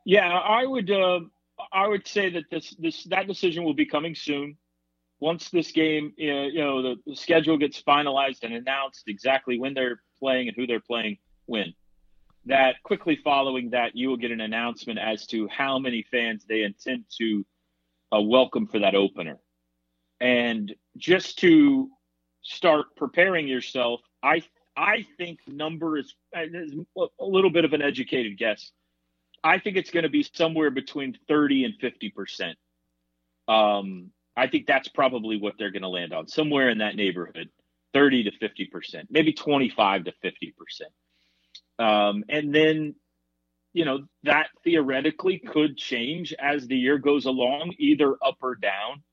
Yeah, 0.06 0.30
I 0.30 0.66
would. 0.66 0.92
Uh, 0.92 1.20
I 1.72 1.88
would 1.88 2.08
say 2.08 2.30
that 2.30 2.44
this 2.52 2.76
this 2.80 3.04
that 3.06 3.28
decision 3.28 3.64
will 3.64 3.74
be 3.74 3.86
coming 3.86 4.16
soon. 4.16 4.58
Once 5.20 5.50
this 5.50 5.72
game, 5.72 6.14
you 6.16 6.54
know, 6.62 6.84
the, 6.84 6.96
the 7.08 7.16
schedule 7.16 7.58
gets 7.58 7.82
finalized 7.82 8.44
and 8.44 8.54
announced 8.54 9.06
exactly 9.08 9.58
when 9.58 9.74
they're 9.74 10.00
playing 10.20 10.48
and 10.48 10.56
who 10.56 10.68
they're 10.68 10.80
playing 10.80 11.18
when. 11.48 11.74
That 12.46 12.76
quickly 12.84 13.20
following 13.24 13.72
that, 13.72 13.96
you 13.96 14.10
will 14.10 14.18
get 14.18 14.30
an 14.32 14.42
announcement 14.42 15.00
as 15.00 15.26
to 15.28 15.48
how 15.48 15.80
many 15.80 16.06
fans 16.12 16.46
they 16.48 16.62
intend 16.62 17.06
to 17.18 17.46
uh, 18.16 18.22
welcome 18.22 18.68
for 18.68 18.80
that 18.80 18.94
opener. 18.94 19.40
And 20.22 20.74
just 20.98 21.40
to 21.40 21.90
start 22.44 22.96
preparing 22.96 23.48
yourself, 23.48 24.02
I 24.22 24.44
I 24.76 25.08
think 25.18 25.40
number 25.48 25.98
is, 25.98 26.14
is 26.36 26.76
a 26.96 27.26
little 27.26 27.50
bit 27.50 27.66
of 27.66 27.74
an 27.74 27.82
educated 27.82 28.38
guess. 28.38 28.72
I 29.44 29.60
think 29.60 29.78
it's 29.78 29.92
going 29.92 30.04
to 30.04 30.10
be 30.10 30.24
somewhere 30.34 30.72
between 30.72 31.18
30 31.28 31.66
and 31.66 31.74
50 31.80 32.10
percent. 32.10 32.58
Um, 33.48 34.12
I 34.36 34.48
think 34.48 34.68
that's 34.68 34.88
probably 34.88 35.38
what 35.38 35.56
they're 35.58 35.72
going 35.72 35.82
to 35.82 35.88
land 35.88 36.14
on, 36.14 36.28
somewhere 36.28 36.70
in 36.70 36.80
that 36.80 36.96
neighborhood, 36.96 37.50
30 37.94 38.24
to 38.26 38.32
50 38.38 38.66
percent, 38.66 39.08
maybe 39.10 39.34
25 39.34 40.06
to 40.06 40.14
50 40.22 40.56
percent. 40.58 40.92
Um, 41.80 42.24
and 42.30 42.54
then, 42.54 42.96
you 43.74 43.86
know, 43.86 44.06
that 44.24 44.48
theoretically 44.64 45.40
could 45.40 45.78
change 45.78 46.34
as 46.40 46.68
the 46.68 46.78
year 46.78 46.98
goes 46.98 47.26
along, 47.26 47.74
either 47.78 48.16
up 48.24 48.38
or 48.42 48.56
down. 48.56 49.04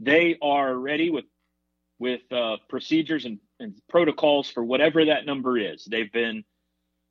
They 0.00 0.38
are 0.40 0.74
ready 0.74 1.10
with 1.10 1.24
with 1.98 2.20
uh, 2.32 2.58
procedures 2.68 3.24
and, 3.24 3.40
and, 3.58 3.74
protocols 3.88 4.48
for 4.48 4.62
whatever 4.62 5.06
that 5.06 5.26
number 5.26 5.58
is. 5.58 5.84
They've 5.84 6.12
been 6.12 6.44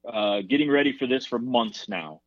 uh, 0.07 0.39
getting 0.47 0.71
ready 0.71 0.97
for 0.97 1.07
this 1.07 1.25
for 1.25 1.39
months 1.39 1.89
now 1.89 2.21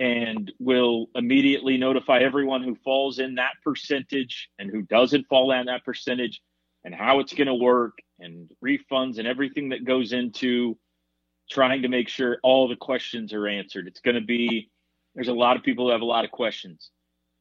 and 0.00 0.52
will 0.58 1.06
immediately 1.14 1.76
notify 1.76 2.18
everyone 2.18 2.62
who 2.62 2.76
falls 2.84 3.18
in 3.18 3.34
that 3.34 3.52
percentage 3.64 4.48
and 4.58 4.70
who 4.70 4.82
doesn't 4.82 5.26
fall 5.26 5.50
in 5.52 5.66
that 5.66 5.84
percentage 5.84 6.40
and 6.84 6.94
how 6.94 7.18
it's 7.18 7.34
going 7.34 7.48
to 7.48 7.54
work 7.54 7.98
and 8.20 8.50
refunds 8.64 9.18
and 9.18 9.26
everything 9.26 9.70
that 9.70 9.84
goes 9.84 10.12
into 10.12 10.78
trying 11.50 11.82
to 11.82 11.88
make 11.88 12.08
sure 12.08 12.38
all 12.42 12.68
the 12.68 12.76
questions 12.76 13.32
are 13.32 13.48
answered. 13.48 13.88
It's 13.88 14.00
going 14.00 14.14
to 14.14 14.20
be, 14.20 14.70
there's 15.14 15.28
a 15.28 15.32
lot 15.32 15.56
of 15.56 15.62
people 15.62 15.86
who 15.86 15.92
have 15.92 16.02
a 16.02 16.06
lot 16.06 16.24
of 16.24 16.30
questions 16.30 16.90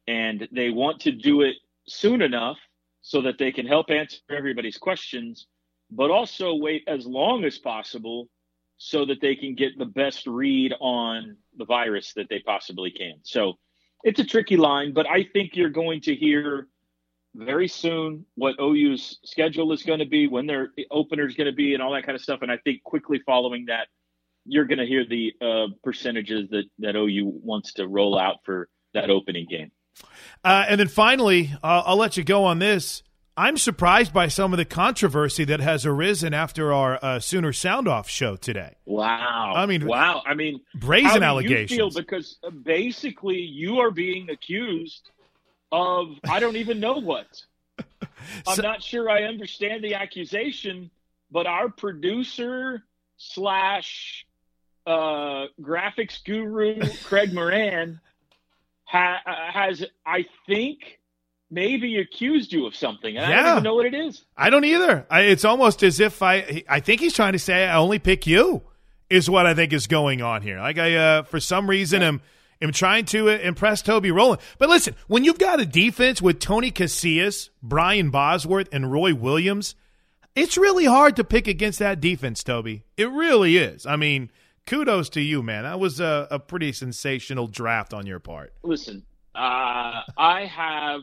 and 0.07 0.47
they 0.51 0.69
want 0.69 1.01
to 1.01 1.11
do 1.11 1.41
it 1.41 1.55
soon 1.87 2.21
enough 2.21 2.57
so 3.01 3.21
that 3.21 3.37
they 3.37 3.51
can 3.51 3.67
help 3.67 3.89
answer 3.89 4.17
everybody's 4.31 4.77
questions, 4.77 5.47
but 5.91 6.09
also 6.09 6.55
wait 6.55 6.83
as 6.87 7.05
long 7.05 7.43
as 7.43 7.57
possible 7.57 8.27
so 8.77 9.05
that 9.05 9.21
they 9.21 9.35
can 9.35 9.55
get 9.55 9.77
the 9.77 9.85
best 9.85 10.27
read 10.27 10.73
on 10.79 11.37
the 11.57 11.65
virus 11.65 12.13
that 12.13 12.29
they 12.29 12.39
possibly 12.39 12.91
can. 12.91 13.15
So 13.23 13.53
it's 14.03 14.19
a 14.19 14.23
tricky 14.23 14.57
line, 14.57 14.93
but 14.93 15.09
I 15.09 15.27
think 15.33 15.55
you're 15.55 15.69
going 15.69 16.01
to 16.01 16.15
hear 16.15 16.67
very 17.35 17.67
soon 17.67 18.25
what 18.35 18.55
OU's 18.59 19.19
schedule 19.23 19.71
is 19.71 19.83
going 19.83 19.99
to 19.99 20.05
be, 20.05 20.27
when 20.27 20.47
their 20.47 20.69
opener 20.91 21.27
is 21.27 21.35
going 21.35 21.47
to 21.47 21.55
be, 21.55 21.73
and 21.73 21.83
all 21.83 21.93
that 21.93 22.05
kind 22.05 22.15
of 22.15 22.21
stuff. 22.21 22.39
And 22.41 22.51
I 22.51 22.57
think 22.57 22.83
quickly 22.83 23.21
following 23.25 23.65
that, 23.67 23.87
you're 24.45 24.65
going 24.65 24.79
to 24.79 24.85
hear 24.85 25.05
the 25.05 25.33
uh, 25.41 25.67
percentages 25.83 26.49
that, 26.51 26.65
that 26.79 26.95
OU 26.95 27.39
wants 27.43 27.73
to 27.73 27.87
roll 27.87 28.17
out 28.17 28.37
for 28.45 28.69
that 28.93 29.09
opening 29.09 29.45
game. 29.49 29.71
Uh, 30.43 30.65
and 30.67 30.79
then 30.79 30.87
finally, 30.87 31.51
uh, 31.63 31.83
I'll 31.85 31.97
let 31.97 32.17
you 32.17 32.23
go 32.23 32.43
on 32.45 32.59
this. 32.59 33.03
I'm 33.37 33.57
surprised 33.57 34.13
by 34.13 34.29
some 34.29 34.51
of 34.51 34.57
the 34.57 34.65
controversy 34.65 35.45
that 35.45 35.59
has 35.59 35.85
arisen 35.85 36.33
after 36.33 36.73
our 36.73 36.97
uh, 37.03 37.19
Sooner 37.19 37.53
Sound 37.53 37.87
Off 37.87 38.09
show 38.09 38.35
today. 38.35 38.75
Wow! 38.85 39.53
I 39.55 39.67
mean, 39.67 39.85
wow! 39.85 40.23
I 40.25 40.33
mean, 40.33 40.59
brazen 40.73 41.21
allegations. 41.21 41.95
because 41.95 42.39
basically 42.63 43.37
you 43.37 43.77
are 43.77 43.91
being 43.91 44.31
accused 44.31 45.11
of 45.71 46.15
I 46.27 46.39
don't 46.39 46.55
even 46.55 46.79
know 46.79 46.95
what. 46.95 47.27
I'm 48.47 48.61
not 48.61 48.81
sure 48.81 49.07
I 49.07 49.23
understand 49.25 49.83
the 49.83 49.93
accusation, 49.93 50.89
but 51.29 51.45
our 51.45 51.69
producer 51.69 52.83
slash 53.17 54.25
uh, 54.87 55.45
graphics 55.61 56.23
guru 56.23 56.79
Craig 57.03 57.33
Moran 57.33 57.99
ha- 58.85 59.21
uh, 59.25 59.51
has, 59.51 59.85
I 60.05 60.25
think, 60.47 60.99
maybe 61.49 61.97
accused 61.97 62.51
you 62.53 62.65
of 62.65 62.75
something. 62.75 63.17
I 63.17 63.29
don't 63.29 63.51
even 63.51 63.63
know 63.63 63.75
what 63.75 63.85
it 63.85 63.93
is. 63.93 64.23
I 64.35 64.49
don't 64.49 64.65
either. 64.65 65.05
I, 65.09 65.21
it's 65.21 65.45
almost 65.45 65.83
as 65.83 65.99
if 65.99 66.21
I. 66.21 66.63
I 66.69 66.79
think 66.79 67.01
he's 67.01 67.13
trying 67.13 67.33
to 67.33 67.39
say 67.39 67.65
I 67.65 67.75
only 67.75 67.99
pick 67.99 68.27
you. 68.27 68.63
Is 69.09 69.29
what 69.29 69.45
I 69.45 69.53
think 69.53 69.71
is 69.71 69.87
going 69.87 70.21
on 70.21 70.41
here. 70.41 70.59
Like 70.59 70.77
I, 70.77 70.95
uh, 70.95 71.23
for 71.23 71.39
some 71.39 71.69
reason, 71.69 72.03
am 72.03 72.21
am 72.61 72.73
trying 72.73 73.05
to 73.05 73.29
uh, 73.29 73.37
impress 73.37 73.81
Toby 73.81 74.11
Rowland. 74.11 74.41
But 74.57 74.67
listen, 74.67 74.95
when 75.07 75.23
you've 75.23 75.39
got 75.39 75.61
a 75.61 75.65
defense 75.65 76.21
with 76.21 76.39
Tony 76.39 76.71
Casillas, 76.71 77.49
Brian 77.63 78.09
Bosworth, 78.09 78.67
and 78.73 78.91
Roy 78.91 79.15
Williams, 79.15 79.75
it's 80.35 80.57
really 80.57 80.83
hard 80.83 81.15
to 81.15 81.23
pick 81.23 81.47
against 81.47 81.79
that 81.79 82.01
defense, 82.01 82.43
Toby. 82.43 82.83
It 82.97 83.09
really 83.09 83.55
is. 83.55 83.85
I 83.85 83.95
mean 83.95 84.29
kudos 84.67 85.09
to 85.09 85.21
you, 85.21 85.41
man. 85.41 85.63
That 85.63 85.79
was 85.79 85.99
a, 85.99 86.27
a 86.29 86.37
pretty 86.37 86.73
sensational 86.73 87.47
draft 87.47 87.93
on 87.93 88.05
your 88.05 88.19
part. 88.19 88.53
Listen, 88.61 89.03
uh, 89.33 90.01
I 90.17 90.45
have, 90.45 91.01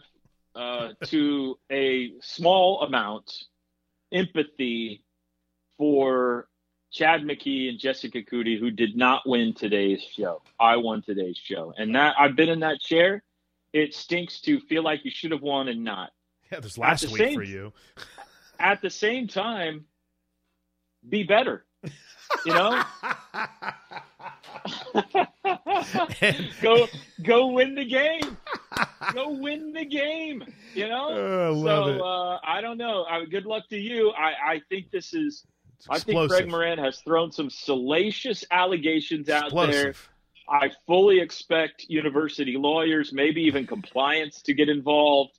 uh, 0.55 0.91
to 1.07 1.59
a 1.71 2.13
small 2.21 2.83
amount, 2.83 3.33
empathy 4.13 5.05
for 5.77 6.49
Chad 6.93 7.23
McKee 7.23 7.69
and 7.69 7.79
Jessica 7.79 8.23
Coody, 8.23 8.59
who 8.59 8.71
did 8.71 8.97
not 8.97 9.23
win 9.27 9.55
today's 9.55 10.03
show. 10.03 10.43
I 10.61 10.77
won 10.77 11.03
today's 11.03 11.37
show, 11.37 11.75
and 11.77 11.95
that 11.97 12.15
I've 12.19 12.37
been 12.37 12.49
in 12.49 12.61
that 12.61 12.81
chair. 12.81 13.23
It 13.73 13.93
stinks 13.95 14.41
to 14.43 14.61
feel 14.61 14.85
like 14.85 15.05
you 15.05 15.11
should 15.11 15.33
have 15.33 15.43
won 15.43 15.67
and 15.67 15.83
not. 15.83 16.11
Yeah, 16.53 16.61
this 16.61 16.79
last 16.79 17.09
week 17.09 17.17
same, 17.17 17.35
for 17.35 17.43
you. 17.43 17.73
at 18.61 18.81
the 18.81 18.91
same 18.91 19.27
time, 19.27 19.87
be 21.09 21.25
better. 21.25 21.67
You 22.47 22.55
know, 22.55 22.83
go 26.63 26.87
go 27.23 27.47
win 27.49 27.75
the 27.75 27.85
game. 27.85 28.37
Go 29.13 29.31
win 29.31 29.73
the 29.73 29.85
game. 29.85 30.45
You 30.75 30.89
know. 30.89 31.11
Oh, 31.45 31.65
so 31.65 32.05
uh, 32.05 32.39
I 32.45 32.61
don't 32.61 32.79
know. 32.79 33.05
I, 33.05 33.25
good 33.25 33.45
luck 33.45 33.69
to 33.69 33.77
you. 33.77 34.11
I, 34.11 34.53
I 34.53 34.63
think 34.69 34.91
this 34.91 35.15
is. 35.15 35.45
I 35.89 35.99
think 35.99 36.29
Greg 36.29 36.49
Moran 36.49 36.79
has 36.79 37.01
thrown 37.01 37.33
some 37.33 37.51
salacious 37.51 38.45
allegations 38.51 39.29
out 39.29 39.53
there. 39.55 39.95
I 40.49 40.71
fully 40.87 41.21
expect 41.21 41.87
university 41.89 42.57
lawyers, 42.57 43.13
maybe 43.13 43.43
even 43.43 43.67
compliance, 43.67 44.43
to 44.43 44.55
get 44.55 44.69
involved 44.69 45.39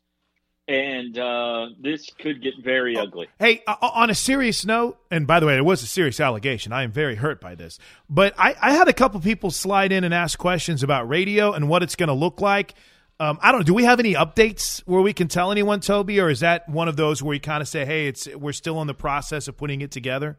and 0.67 1.17
uh, 1.17 1.67
this 1.80 2.10
could 2.17 2.41
get 2.41 2.54
very 2.63 2.98
ugly. 2.98 3.28
Hey, 3.39 3.63
uh, 3.67 3.76
on 3.82 4.10
a 4.10 4.15
serious 4.15 4.65
note, 4.65 4.98
and 5.12 5.28
by 5.28 5.39
the 5.39 5.45
way, 5.45 5.58
it 5.58 5.65
was 5.65 5.84
a 5.84 5.88
serious 5.88 6.19
allegation. 6.19 6.74
I 6.74 6.84
am 6.84 6.91
very 6.91 7.15
hurt 7.15 7.39
by 7.39 7.56
this, 7.56 7.78
but 8.10 8.34
I, 8.38 8.56
I 8.60 8.74
had 8.74 8.88
a 8.88 8.93
couple 8.93 9.19
people 9.19 9.52
slide 9.52 9.91
in 9.91 10.04
and 10.04 10.13
ask 10.13 10.39
questions 10.39 10.82
about 10.82 11.08
radio 11.08 11.52
and 11.54 11.69
what 11.69 11.84
it's 11.84 11.95
going 11.95 12.08
to 12.08 12.13
look 12.13 12.41
like. 12.41 12.74
Um, 13.19 13.39
I 13.41 13.51
don't 13.51 13.62
know. 13.62 13.65
Do 13.65 13.73
we 13.73 13.86
have 13.86 13.99
any 13.99 14.13
updates 14.13 14.80
where 14.86 15.01
we 15.01 15.13
can 15.13 15.28
tell 15.28 15.51
anyone, 15.51 15.80
Toby, 15.80 16.19
or 16.19 16.30
is 16.30 16.41
that 16.41 16.67
one 16.67 16.88
of 16.88 16.97
those 16.97 17.23
where 17.23 17.34
you 17.34 17.39
kind 17.39 17.62
of 17.62 17.67
say, 17.67 17.86
"Hey, 17.86 18.08
it's 18.08 18.28
we're 18.36 18.51
still 18.51 18.82
in 18.82 18.88
the 18.88 18.93
process 18.93 19.47
of 19.47 19.58
putting 19.58 19.82
it 19.82 19.91
together"? 19.91 20.38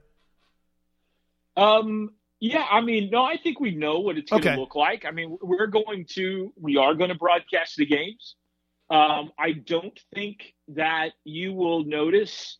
Um. 1.56 2.10
Yeah, 2.38 2.66
I 2.70 2.82
mean, 2.82 3.08
no, 3.10 3.24
I 3.24 3.38
think 3.38 3.60
we 3.60 3.74
know 3.74 4.00
what 4.00 4.18
it's 4.18 4.30
going 4.30 4.42
to 4.42 4.50
okay. 4.50 4.60
look 4.60 4.74
like. 4.74 5.06
I 5.06 5.10
mean, 5.10 5.38
we're 5.40 5.68
going 5.68 6.04
to, 6.10 6.52
we 6.60 6.76
are 6.76 6.92
going 6.94 7.08
to 7.08 7.14
broadcast 7.14 7.76
the 7.78 7.86
games. 7.86 8.36
Um, 8.90 9.32
I 9.38 9.52
don't 9.52 9.98
think 10.14 10.52
that 10.68 11.12
you 11.24 11.54
will 11.54 11.84
notice 11.84 12.58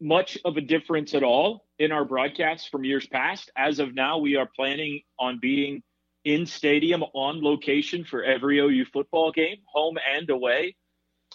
much 0.00 0.38
of 0.42 0.56
a 0.56 0.62
difference 0.62 1.12
at 1.12 1.22
all 1.22 1.66
in 1.78 1.92
our 1.92 2.06
broadcasts 2.06 2.66
from 2.66 2.82
years 2.82 3.06
past. 3.06 3.50
As 3.58 3.78
of 3.78 3.94
now, 3.94 4.16
we 4.16 4.36
are 4.36 4.48
planning 4.56 5.02
on 5.18 5.38
being 5.38 5.82
in 6.24 6.46
stadium 6.46 7.02
on 7.14 7.42
location 7.42 8.04
for 8.04 8.22
every 8.22 8.58
OU 8.58 8.86
football 8.92 9.32
game, 9.32 9.58
home 9.66 9.96
and 10.16 10.28
away. 10.30 10.76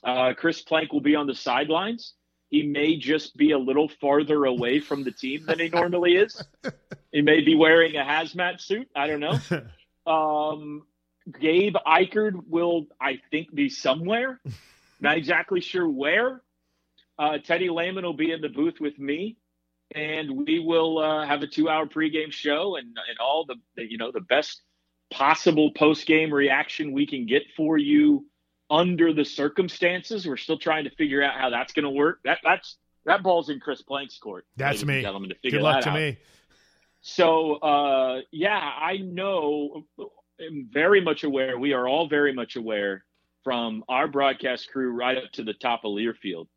Uh, 0.04 0.34
Chris 0.34 0.62
Plank 0.62 0.94
will 0.94 1.02
be 1.02 1.16
on 1.16 1.28
the 1.28 1.36
sidelines. 1.36 2.14
He 2.50 2.64
may 2.64 2.98
just 2.98 3.36
be 3.36 3.52
a 3.52 3.58
little 3.58 3.90
farther 4.00 4.46
away 4.46 4.80
from 4.80 5.04
the 5.04 5.12
team 5.12 5.46
than 5.46 5.60
he 5.60 5.70
normally 5.70 6.16
is. 6.16 6.42
He 7.12 7.22
may 7.22 7.40
be 7.40 7.56
wearing 7.56 7.96
a 7.96 8.04
hazmat 8.04 8.60
suit. 8.60 8.90
I 8.96 9.08
don't 9.08 9.22
know. 9.22 9.40
Um, 10.08 10.84
Gabe 11.40 11.76
Ikard 11.88 12.48
will, 12.48 12.86
I 13.02 13.20
think, 13.32 13.52
be 13.56 13.70
somewhere. 13.70 14.40
Not 15.02 15.18
exactly 15.18 15.62
sure 15.62 15.90
where. 15.90 16.44
Uh, 17.18 17.40
Teddy 17.40 17.70
Lehman 17.70 18.04
will 18.04 18.14
be 18.14 18.32
in 18.32 18.42
the 18.42 18.50
booth 18.50 18.80
with 18.80 19.00
me, 19.00 19.38
and 19.96 20.46
we 20.46 20.60
will 20.60 21.00
uh, 21.00 21.26
have 21.26 21.42
a 21.42 21.48
two-hour 21.48 21.88
pregame 21.88 22.32
show 22.32 22.76
and 22.76 22.86
and 22.88 23.18
all 23.20 23.46
the, 23.48 23.56
the 23.76 23.90
you 23.90 23.98
know 23.98 24.12
the 24.12 24.22
best 24.22 24.62
possible 25.12 25.72
post-game 25.72 26.34
reaction 26.34 26.92
we 26.92 27.06
can 27.06 27.26
get 27.26 27.44
for 27.56 27.78
you 27.78 28.26
under 28.70 29.14
the 29.14 29.26
circumstances. 29.26 30.28
We're 30.28 30.38
still 30.38 30.58
trying 30.58 30.86
to 30.86 30.90
figure 30.92 31.22
out 31.24 31.36
how 31.40 31.50
that's 31.50 31.74
going 31.74 31.84
to 31.84 31.92
work. 31.92 32.20
That 32.24 32.40
that's 32.44 32.78
that 33.06 33.24
ball's 33.24 33.50
in 33.50 33.60
Chris 33.60 33.82
Plank's 33.82 34.18
court. 34.18 34.46
That's 34.58 34.84
me. 34.84 35.02
Gentlemen, 35.02 35.30
to 35.30 35.36
figure 35.36 35.60
Good 35.60 35.64
luck 35.64 35.84
to 35.84 35.90
out. 35.90 35.96
me. 35.96 36.18
So 37.02 37.56
uh, 37.56 38.22
yeah, 38.32 38.58
I 38.58 38.98
know 38.98 39.86
I'm 40.40 40.68
very 40.72 41.02
much 41.02 41.24
aware, 41.24 41.58
we 41.58 41.74
are 41.74 41.88
all 41.88 42.08
very 42.08 42.34
much 42.34 42.56
aware 42.56 43.06
from 43.44 43.84
our 43.88 44.08
broadcast 44.08 44.72
crew 44.72 44.92
right 44.92 45.18
up 45.18 45.32
to 45.34 45.44
the 45.44 45.54
top 45.54 45.86
of 45.86 45.92
Learfield 45.92 46.48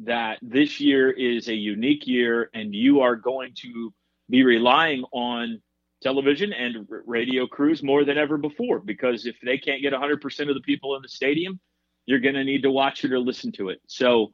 that 0.00 0.38
this 0.42 0.80
year 0.80 1.10
is 1.10 1.48
a 1.48 1.54
unique 1.54 2.06
year 2.06 2.50
and 2.52 2.74
you 2.74 3.00
are 3.00 3.16
going 3.16 3.52
to 3.62 3.94
be 4.28 4.42
relying 4.42 5.04
on 5.12 5.62
television 6.02 6.52
and 6.52 6.86
radio 7.06 7.46
crews 7.46 7.82
more 7.82 8.04
than 8.04 8.18
ever 8.18 8.36
before 8.36 8.78
because 8.80 9.26
if 9.26 9.36
they 9.42 9.58
can't 9.58 9.82
get 9.82 9.92
100% 9.92 10.48
of 10.48 10.54
the 10.54 10.60
people 10.60 10.94
in 10.96 11.02
the 11.02 11.08
stadium, 11.08 11.58
you're 12.04 12.20
going 12.20 12.34
to 12.34 12.44
need 12.44 12.62
to 12.62 12.70
watch 12.70 13.04
it 13.04 13.12
or 13.12 13.18
listen 13.18 13.50
to 13.52 13.68
it. 13.70 13.80
So 13.86 14.32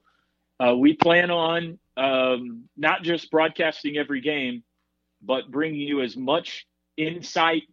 Uh, 0.60 0.76
we 0.76 0.94
plan 0.94 1.30
on 1.30 1.78
um, 1.96 2.64
not 2.76 3.02
just 3.02 3.30
broadcasting 3.30 3.96
every 3.96 4.20
game, 4.20 4.62
but 5.20 5.50
bringing 5.50 5.80
you 5.80 6.02
as 6.02 6.16
much 6.16 6.66
insight 6.96 7.64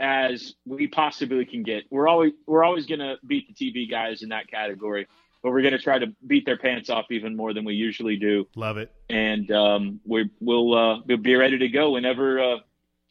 as 0.00 0.54
we 0.64 0.86
possibly 0.88 1.44
can 1.44 1.62
get. 1.62 1.84
We're 1.90 2.08
always 2.08 2.32
we're 2.46 2.64
always 2.64 2.86
going 2.86 2.98
to 3.00 3.16
beat 3.26 3.46
the 3.48 3.54
TV 3.54 3.88
guys 3.88 4.22
in 4.22 4.30
that 4.30 4.48
category, 4.48 5.06
but 5.42 5.50
we're 5.52 5.62
going 5.62 5.72
to 5.72 5.78
try 5.78 5.98
to 5.98 6.08
beat 6.26 6.44
their 6.46 6.58
pants 6.58 6.90
off 6.90 7.06
even 7.10 7.36
more 7.36 7.54
than 7.54 7.64
we 7.64 7.74
usually 7.74 8.16
do. 8.16 8.46
Love 8.56 8.76
it. 8.78 8.92
And 9.08 9.50
um, 9.52 10.00
we 10.04 10.28
will 10.40 10.74
uh, 10.74 11.00
we'll 11.06 11.18
be 11.18 11.36
ready 11.36 11.58
to 11.58 11.68
go 11.68 11.92
whenever 11.92 12.40
uh, 12.40 12.56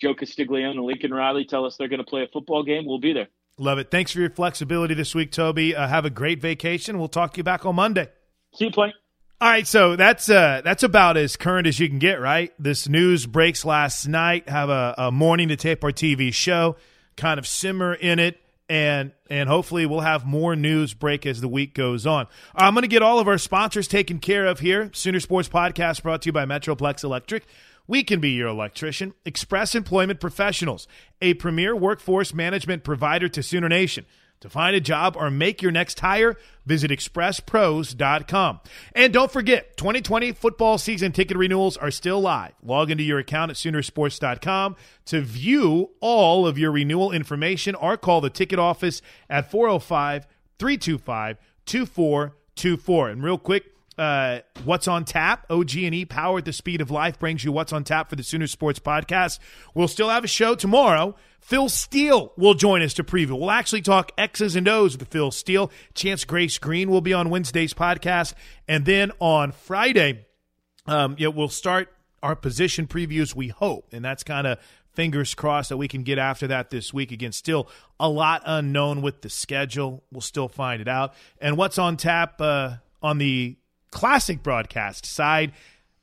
Joe 0.01 0.13
Castiglione 0.13 0.77
and 0.77 0.85
Lincoln 0.85 1.13
Riley 1.13 1.45
tell 1.45 1.65
us 1.65 1.77
they're 1.77 1.87
going 1.87 1.99
to 1.99 2.05
play 2.05 2.23
a 2.23 2.27
football 2.27 2.63
game. 2.63 2.85
We'll 2.85 2.99
be 2.99 3.13
there. 3.13 3.27
Love 3.57 3.77
it. 3.79 3.89
Thanks 3.89 4.11
for 4.11 4.19
your 4.19 4.29
flexibility 4.29 4.93
this 4.93 5.15
week, 5.15 5.31
Toby. 5.31 5.75
Uh, 5.75 5.87
have 5.87 6.03
a 6.05 6.09
great 6.09 6.41
vacation. 6.41 6.99
We'll 6.99 7.07
talk 7.07 7.33
to 7.33 7.37
you 7.37 7.43
back 7.43 7.65
on 7.65 7.75
Monday. 7.75 8.09
See 8.55 8.65
you 8.65 8.71
playing. 8.71 8.93
All 9.41 9.49
right, 9.49 9.67
so 9.67 9.97
that's 9.97 10.29
uh, 10.29 10.61
that's 10.63 10.83
about 10.83 11.17
as 11.17 11.35
current 11.35 11.67
as 11.67 11.77
you 11.77 11.89
can 11.89 11.99
get, 11.99 12.21
right? 12.21 12.53
This 12.57 12.87
news 12.87 13.25
breaks 13.25 13.65
last 13.65 14.07
night. 14.07 14.47
Have 14.47 14.69
a, 14.69 14.95
a 14.97 15.11
morning 15.11 15.49
to 15.49 15.57
tape 15.57 15.83
our 15.83 15.91
TV 15.91 16.33
show, 16.33 16.77
kind 17.17 17.37
of 17.37 17.45
simmer 17.45 17.93
in 17.93 18.17
it, 18.19 18.39
and 18.69 19.11
and 19.29 19.49
hopefully 19.49 19.85
we'll 19.85 19.99
have 19.99 20.25
more 20.25 20.55
news 20.55 20.93
break 20.93 21.25
as 21.25 21.41
the 21.41 21.49
week 21.49 21.73
goes 21.73 22.07
on. 22.07 22.27
I'm 22.55 22.73
going 22.73 22.83
to 22.83 22.87
get 22.87 23.01
all 23.01 23.19
of 23.19 23.27
our 23.27 23.37
sponsors 23.37 23.89
taken 23.89 24.19
care 24.19 24.45
of 24.45 24.61
here. 24.61 24.89
Sooner 24.93 25.19
Sports 25.19 25.49
Podcast 25.49 26.01
brought 26.01 26.21
to 26.21 26.27
you 26.29 26.33
by 26.33 26.45
Metroplex 26.45 27.03
Electric. 27.03 27.45
We 27.87 28.03
can 28.03 28.19
be 28.19 28.31
your 28.31 28.47
electrician. 28.47 29.13
Express 29.25 29.75
Employment 29.75 30.19
Professionals, 30.19 30.87
a 31.21 31.35
premier 31.35 31.75
workforce 31.75 32.33
management 32.33 32.83
provider 32.83 33.29
to 33.29 33.43
Sooner 33.43 33.69
Nation. 33.69 34.05
To 34.41 34.49
find 34.49 34.75
a 34.75 34.81
job 34.81 35.15
or 35.17 35.31
make 35.31 35.61
your 35.61 35.71
next 35.71 35.99
hire, 35.99 36.35
visit 36.65 36.91
expresspros.com. 36.91 38.59
And 38.93 39.13
don't 39.13 39.31
forget, 39.31 39.77
2020 39.77 40.33
football 40.33 40.77
season 40.77 41.11
ticket 41.13 41.37
renewals 41.37 41.77
are 41.77 41.89
still 41.89 42.19
live. 42.19 42.51
Log 42.61 42.91
into 42.91 43.03
your 43.03 43.19
account 43.19 43.49
at 43.49 43.57
Soonersports.com 43.57 44.75
to 45.05 45.21
view 45.21 45.91
all 45.99 46.45
of 46.45 46.57
your 46.57 46.71
renewal 46.71 47.11
information 47.11 47.75
or 47.75 47.97
call 47.97 48.21
the 48.21 48.29
ticket 48.29 48.59
office 48.59 49.01
at 49.29 49.49
405 49.49 50.27
325 50.59 51.37
2424. 51.65 53.09
And 53.09 53.23
real 53.23 53.37
quick, 53.37 53.74
uh, 53.97 54.39
what's 54.63 54.87
on 54.87 55.05
tap? 55.05 55.45
OG&E 55.49 56.05
Power 56.05 56.39
at 56.39 56.45
the 56.45 56.53
Speed 56.53 56.81
of 56.81 56.91
Life 56.91 57.19
brings 57.19 57.43
you 57.43 57.51
what's 57.51 57.73
on 57.73 57.83
tap 57.83 58.09
for 58.09 58.15
the 58.15 58.23
Sooner 58.23 58.47
Sports 58.47 58.79
Podcast. 58.79 59.39
We'll 59.73 59.87
still 59.87 60.09
have 60.09 60.23
a 60.23 60.27
show 60.27 60.55
tomorrow. 60.55 61.15
Phil 61.39 61.69
Steele 61.69 62.33
will 62.37 62.55
join 62.55 62.81
us 62.81 62.95
to 62.95 63.03
preview. 63.03 63.39
We'll 63.39 63.51
actually 63.51 63.83
talk 63.83 64.11
X's 64.17 64.55
and 64.55 64.67
O's 64.67 64.97
with 64.97 65.07
Phil 65.09 65.31
Steele. 65.31 65.71
Chance 65.93 66.25
Grace 66.25 66.57
Green 66.57 66.89
will 66.89 67.01
be 67.01 67.13
on 67.13 67.29
Wednesday's 67.29 67.73
podcast. 67.73 68.33
And 68.67 68.85
then 68.85 69.11
on 69.19 69.51
Friday, 69.51 70.25
um, 70.87 71.15
yeah, 71.19 71.27
we'll 71.27 71.49
start 71.49 71.89
our 72.23 72.35
position 72.35 72.87
previews, 72.87 73.35
we 73.35 73.49
hope. 73.49 73.89
And 73.91 74.03
that's 74.03 74.23
kind 74.23 74.47
of 74.47 74.57
fingers 74.93 75.35
crossed 75.35 75.69
that 75.69 75.77
we 75.77 75.87
can 75.87 76.03
get 76.03 76.17
after 76.17 76.47
that 76.47 76.71
this 76.71 76.93
week. 76.93 77.11
Again, 77.11 77.31
still 77.31 77.69
a 77.99 78.09
lot 78.09 78.41
unknown 78.45 79.01
with 79.01 79.21
the 79.21 79.29
schedule. 79.29 80.03
We'll 80.11 80.21
still 80.21 80.47
find 80.47 80.81
it 80.81 80.87
out. 80.87 81.13
And 81.39 81.57
what's 81.57 81.77
on 81.77 81.97
tap 81.97 82.41
uh, 82.41 82.77
on 83.03 83.19
the 83.19 83.57
classic 83.95 84.43
broadcast 84.43 85.05
side 85.05 85.53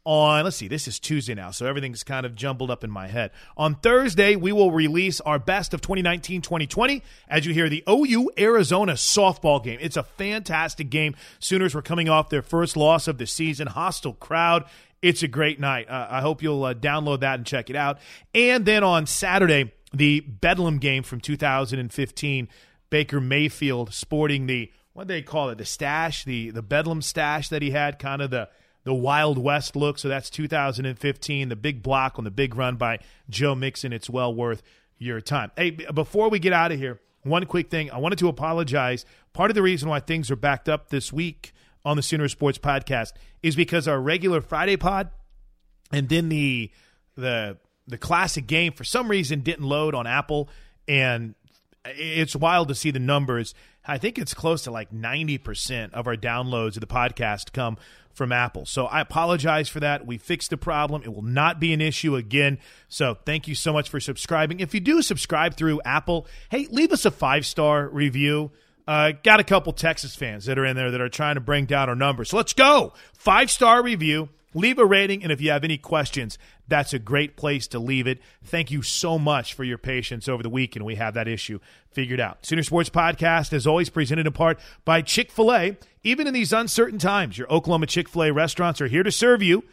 on 0.07 0.45
let's 0.45 0.57
see 0.57 0.67
this 0.67 0.89
is 0.89 0.99
tuesday 0.99 1.35
now 1.35 1.51
so 1.51 1.67
everything's 1.67 2.03
kind 2.03 2.25
of 2.25 2.35
jumbled 2.35 2.71
up 2.71 2.83
in 2.83 2.91
my 2.91 3.07
head. 3.07 3.31
On 3.55 3.75
thursday 3.75 4.35
we 4.35 4.51
will 4.51 4.73
release 4.73 5.21
our 5.21 5.39
best 5.39 5.75
of 5.75 5.83
2019-2020 5.83 7.03
as 7.29 7.45
you 7.45 7.53
hear 7.53 7.69
the 7.69 7.85
ou 7.87 8.31
arizona 8.39 8.95
softball 8.95 9.63
game. 9.63 9.79
It's 9.83 9.99
a 9.99 10.03
fantastic 10.03 10.89
game. 10.89 11.15
Sooners 11.39 11.75
were 11.75 11.83
coming 11.83 12.09
off 12.09 12.31
their 12.31 12.41
first 12.41 12.79
loss 12.79 13.07
of 13.09 13.19
the 13.19 13.27
season. 13.27 13.67
Hostile 13.67 14.15
crowd. 14.15 14.65
It's 15.03 15.23
a 15.23 15.29
great 15.29 15.61
night. 15.61 15.91
Uh, 15.91 16.07
i 16.09 16.23
hope 16.23 16.43
you'll 16.43 16.65
uh, 16.65 16.73
download 16.73 17.21
that 17.21 17.35
and 17.35 17.47
check 17.47 17.69
it 17.69 17.77
out. 17.77 17.99
And 18.35 18.65
then 18.65 18.83
on 18.83 19.05
saturday 19.05 19.71
the 19.93 20.21
bedlam 20.21 20.79
game 20.79 21.03
from 21.03 21.21
2015 21.21 22.49
baker 22.89 23.21
mayfield 23.21 23.93
sporting 23.93 24.47
the 24.47 24.73
what 24.93 25.09
they 25.09 25.23
call 25.23 25.49
it 25.51 25.59
the 25.59 25.65
stash 25.65 26.25
the 26.25 26.51
the 26.51 26.63
bedlam 26.63 27.03
stash 27.03 27.49
that 27.49 27.63
he 27.63 27.71
had 27.71 27.99
kind 27.99 28.23
of 28.23 28.31
the 28.31 28.49
the 28.85 28.95
Wild 28.95 29.39
West 29.39 29.77
look. 29.77 29.99
So 29.99 30.09
that's 30.09 30.29
2015, 30.31 31.49
the 31.49 31.57
big 31.57 31.83
block 31.83 32.19
on 32.19 32.25
the 32.25 32.31
big 32.31 32.57
run 32.57 32.77
by 32.77 32.99
Joe 33.31 33.55
Mixon. 33.55 33.93
It's 33.93 34.11
well 34.11 34.35
worth 34.35 34.63
your 34.99 35.21
time. 35.21 35.51
Hey, 35.57 35.71
before 35.71 36.29
we 36.29 36.39
get 36.39 36.53
out 36.53 36.73
of 36.73 36.79
here, 36.79 37.01
one 37.23 37.47
quick 37.47 37.71
thing. 37.71 37.91
I 37.91 37.99
wanted 37.99 38.19
to 38.19 38.29
apologize. 38.29 39.05
Part 39.33 39.51
of 39.51 39.55
the 39.55 39.63
reason 39.63 39.89
why 39.89 40.01
things 40.01 40.31
are 40.31 40.37
backed 40.37 40.69
up 40.69 40.89
this 40.89 41.13
week 41.13 41.53
on 41.85 41.97
the 41.97 42.03
Sooner 42.03 42.29
Sports 42.29 42.59
Podcast 42.59 43.13
is 43.43 43.57
because 43.57 43.87
our 43.87 44.01
regular 44.01 44.41
Friday 44.41 44.77
pod 44.77 45.11
and 45.93 46.09
then 46.09 46.29
the 46.29 46.71
the 47.17 47.59
the 47.87 47.99
classic 47.99 48.47
game 48.47 48.73
for 48.73 48.85
some 48.85 49.09
reason 49.09 49.41
didn't 49.41 49.65
load 49.65 49.95
on 49.95 50.07
Apple 50.07 50.49
and 50.89 51.35
it's 51.85 52.37
wild 52.37 52.69
to 52.69 52.75
see 52.75 52.91
the 52.91 52.99
numbers. 52.99 53.55
I 53.87 53.99
think 53.99 54.19
it's 54.19 54.35
close 54.35 54.63
to 54.63 54.71
like 54.71 54.93
90% 54.93 55.93
of 55.93 56.07
our 56.07 56.17
downloads 56.17 56.77
of 56.77 56.81
the 56.81 56.87
podcast 56.87 57.53
come 57.53 57.77
from 58.13 58.31
Apple. 58.31 58.67
So 58.67 58.87
I 58.87 59.01
apologize 59.01 59.69
for 59.69 59.81
that. 59.81 60.07
We 60.07 60.19
fixed 60.19 60.51
the 60.51 60.57
problem. 60.57 61.03
It 61.03 61.13
will 61.13 61.23
not 61.23 61.59
be 61.59 61.73
an 61.73 61.81
issue 61.81 62.15
again. 62.15 62.59
So 62.89 63.17
thank 63.25 63.49
you 63.49 63.55
so 63.55 63.73
much 63.73 63.89
for 63.89 64.01
subscribing. 64.01 64.61
If 64.61 64.75
you 64.75 64.81
do 64.81 65.03
subscribe 65.03 65.57
through 65.57 65.81
Apple, 65.85 66.27
hey, 66.51 66.69
leave 66.71 66.93
us 66.93 67.05
a 67.05 67.11
five 67.11 67.47
star 67.47 67.89
review. 67.89 68.51
Uh, 68.87 69.13
got 69.23 69.41
a 69.41 69.45
couple 69.45 69.73
Texas 69.73 70.15
fans 70.15 70.45
that 70.47 70.59
are 70.59 70.67
in 70.67 70.77
there 70.77 70.91
that 70.91 71.01
are 71.01 71.09
trying 71.09 71.37
to 71.37 71.41
bring 71.41 71.67
down 71.67 71.89
our 71.89 71.95
numbers. 71.95 72.31
So 72.31 72.37
let's 72.37 72.53
go. 72.53 72.93
Five 73.15 73.51
star 73.51 73.83
review. 73.83 74.29
Leave 74.55 74.79
a 74.79 74.85
rating, 74.85 75.23
and 75.23 75.33
if 75.33 75.41
you 75.41 75.51
have 75.51 75.65
any 75.65 75.79
questions, 75.79 76.37
that's 76.73 76.95
a 76.95 76.99
great 76.99 77.37
place 77.37 77.67
to 77.67 77.79
leave 77.79 78.07
it. 78.07 78.19
Thank 78.45 78.71
you 78.71 78.81
so 78.81 79.19
much 79.19 79.53
for 79.53 79.63
your 79.63 79.77
patience 79.77 80.27
over 80.27 80.43
the 80.43 80.49
weekend. 80.49 80.87
We 80.87 80.95
have 80.95 81.13
that 81.13 81.29
issue 81.29 81.59
figured 81.91 82.19
out. 82.19 82.47
Sooner 82.47 82.63
Sports 82.63 82.89
Podcast 82.89 83.53
is 83.53 83.67
always 83.67 83.91
presented 83.91 84.27
in 84.27 84.33
part 84.33 84.59
by 84.87 85.03
Chick 85.03 85.31
fil 85.31 85.53
A. 85.53 85.77
Even 86.03 86.27
in 86.27 86.33
these 86.33 86.51
uncertain 86.51 86.99
times, 86.99 87.37
your 87.37 87.47
Oklahoma 87.53 87.87
Chick 87.87 88.09
fil 88.09 88.23
A 88.23 88.33
restaurants 88.33 88.81
are 88.81 88.87
here 88.87 89.03
to 89.03 89.13
serve 89.13 89.43
you. 89.43 89.65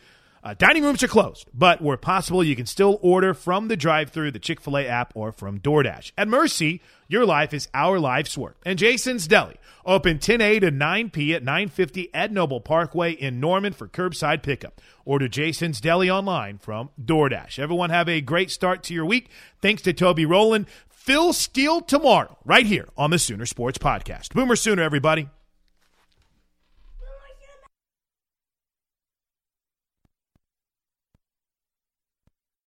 Uh, 0.44 0.54
dining 0.58 0.84
rooms 0.84 1.04
are 1.04 1.08
closed, 1.08 1.50
but 1.54 1.82
where 1.82 1.98
possible, 1.98 2.44
you 2.44 2.56
can 2.56 2.66
still 2.66 2.98
order 3.02 3.34
from 3.34 3.68
the 3.68 3.76
drive 3.76 4.10
through, 4.10 4.32
the 4.32 4.40
Chick 4.40 4.62
fil 4.62 4.78
A 4.78 4.88
app, 4.88 5.12
or 5.16 5.32
from 5.32 5.60
DoorDash. 5.60 6.12
At 6.18 6.28
Mercy, 6.28 6.82
your 7.08 7.26
life 7.26 7.54
is 7.54 7.68
our 7.74 8.00
life's 8.00 8.38
work. 8.38 8.58
And 8.66 8.80
Jason's 8.80 9.28
Deli, 9.28 9.56
open 9.86 10.20
10A 10.20 10.62
to 10.62 10.72
9P 10.72 11.36
at 11.36 11.44
950 11.44 12.14
Ed 12.14 12.32
Noble 12.32 12.62
Parkway 12.62 13.12
in 13.12 13.40
Norman 13.40 13.74
for 13.74 13.88
curbside 13.88 14.42
pickup. 14.42 14.80
Order 15.06 15.28
Jason's 15.28 15.82
Deli 15.82 16.10
online 16.10 16.58
from 16.58 16.90
DoorDash. 17.04 17.60
Everyone 17.60 17.90
have 17.90 18.08
a 18.08 18.22
great 18.22 18.52
start 18.52 18.84
to 18.84 18.94
your 18.94 19.06
week. 19.06 19.30
Thanks 19.62 19.82
to 19.84 19.94
Toby 19.94 20.26
Rowland. 20.26 20.68
Phil 20.88 21.34
Steele 21.34 21.82
tomorrow, 21.82 22.38
right 22.46 22.66
here 22.66 22.88
on 22.96 23.10
the 23.10 23.20
Sooner 23.20 23.46
Sports 23.46 23.78
Podcast. 23.78 24.34
Boomer 24.34 24.56
Sooner, 24.56 24.84
everybody. 24.84 25.30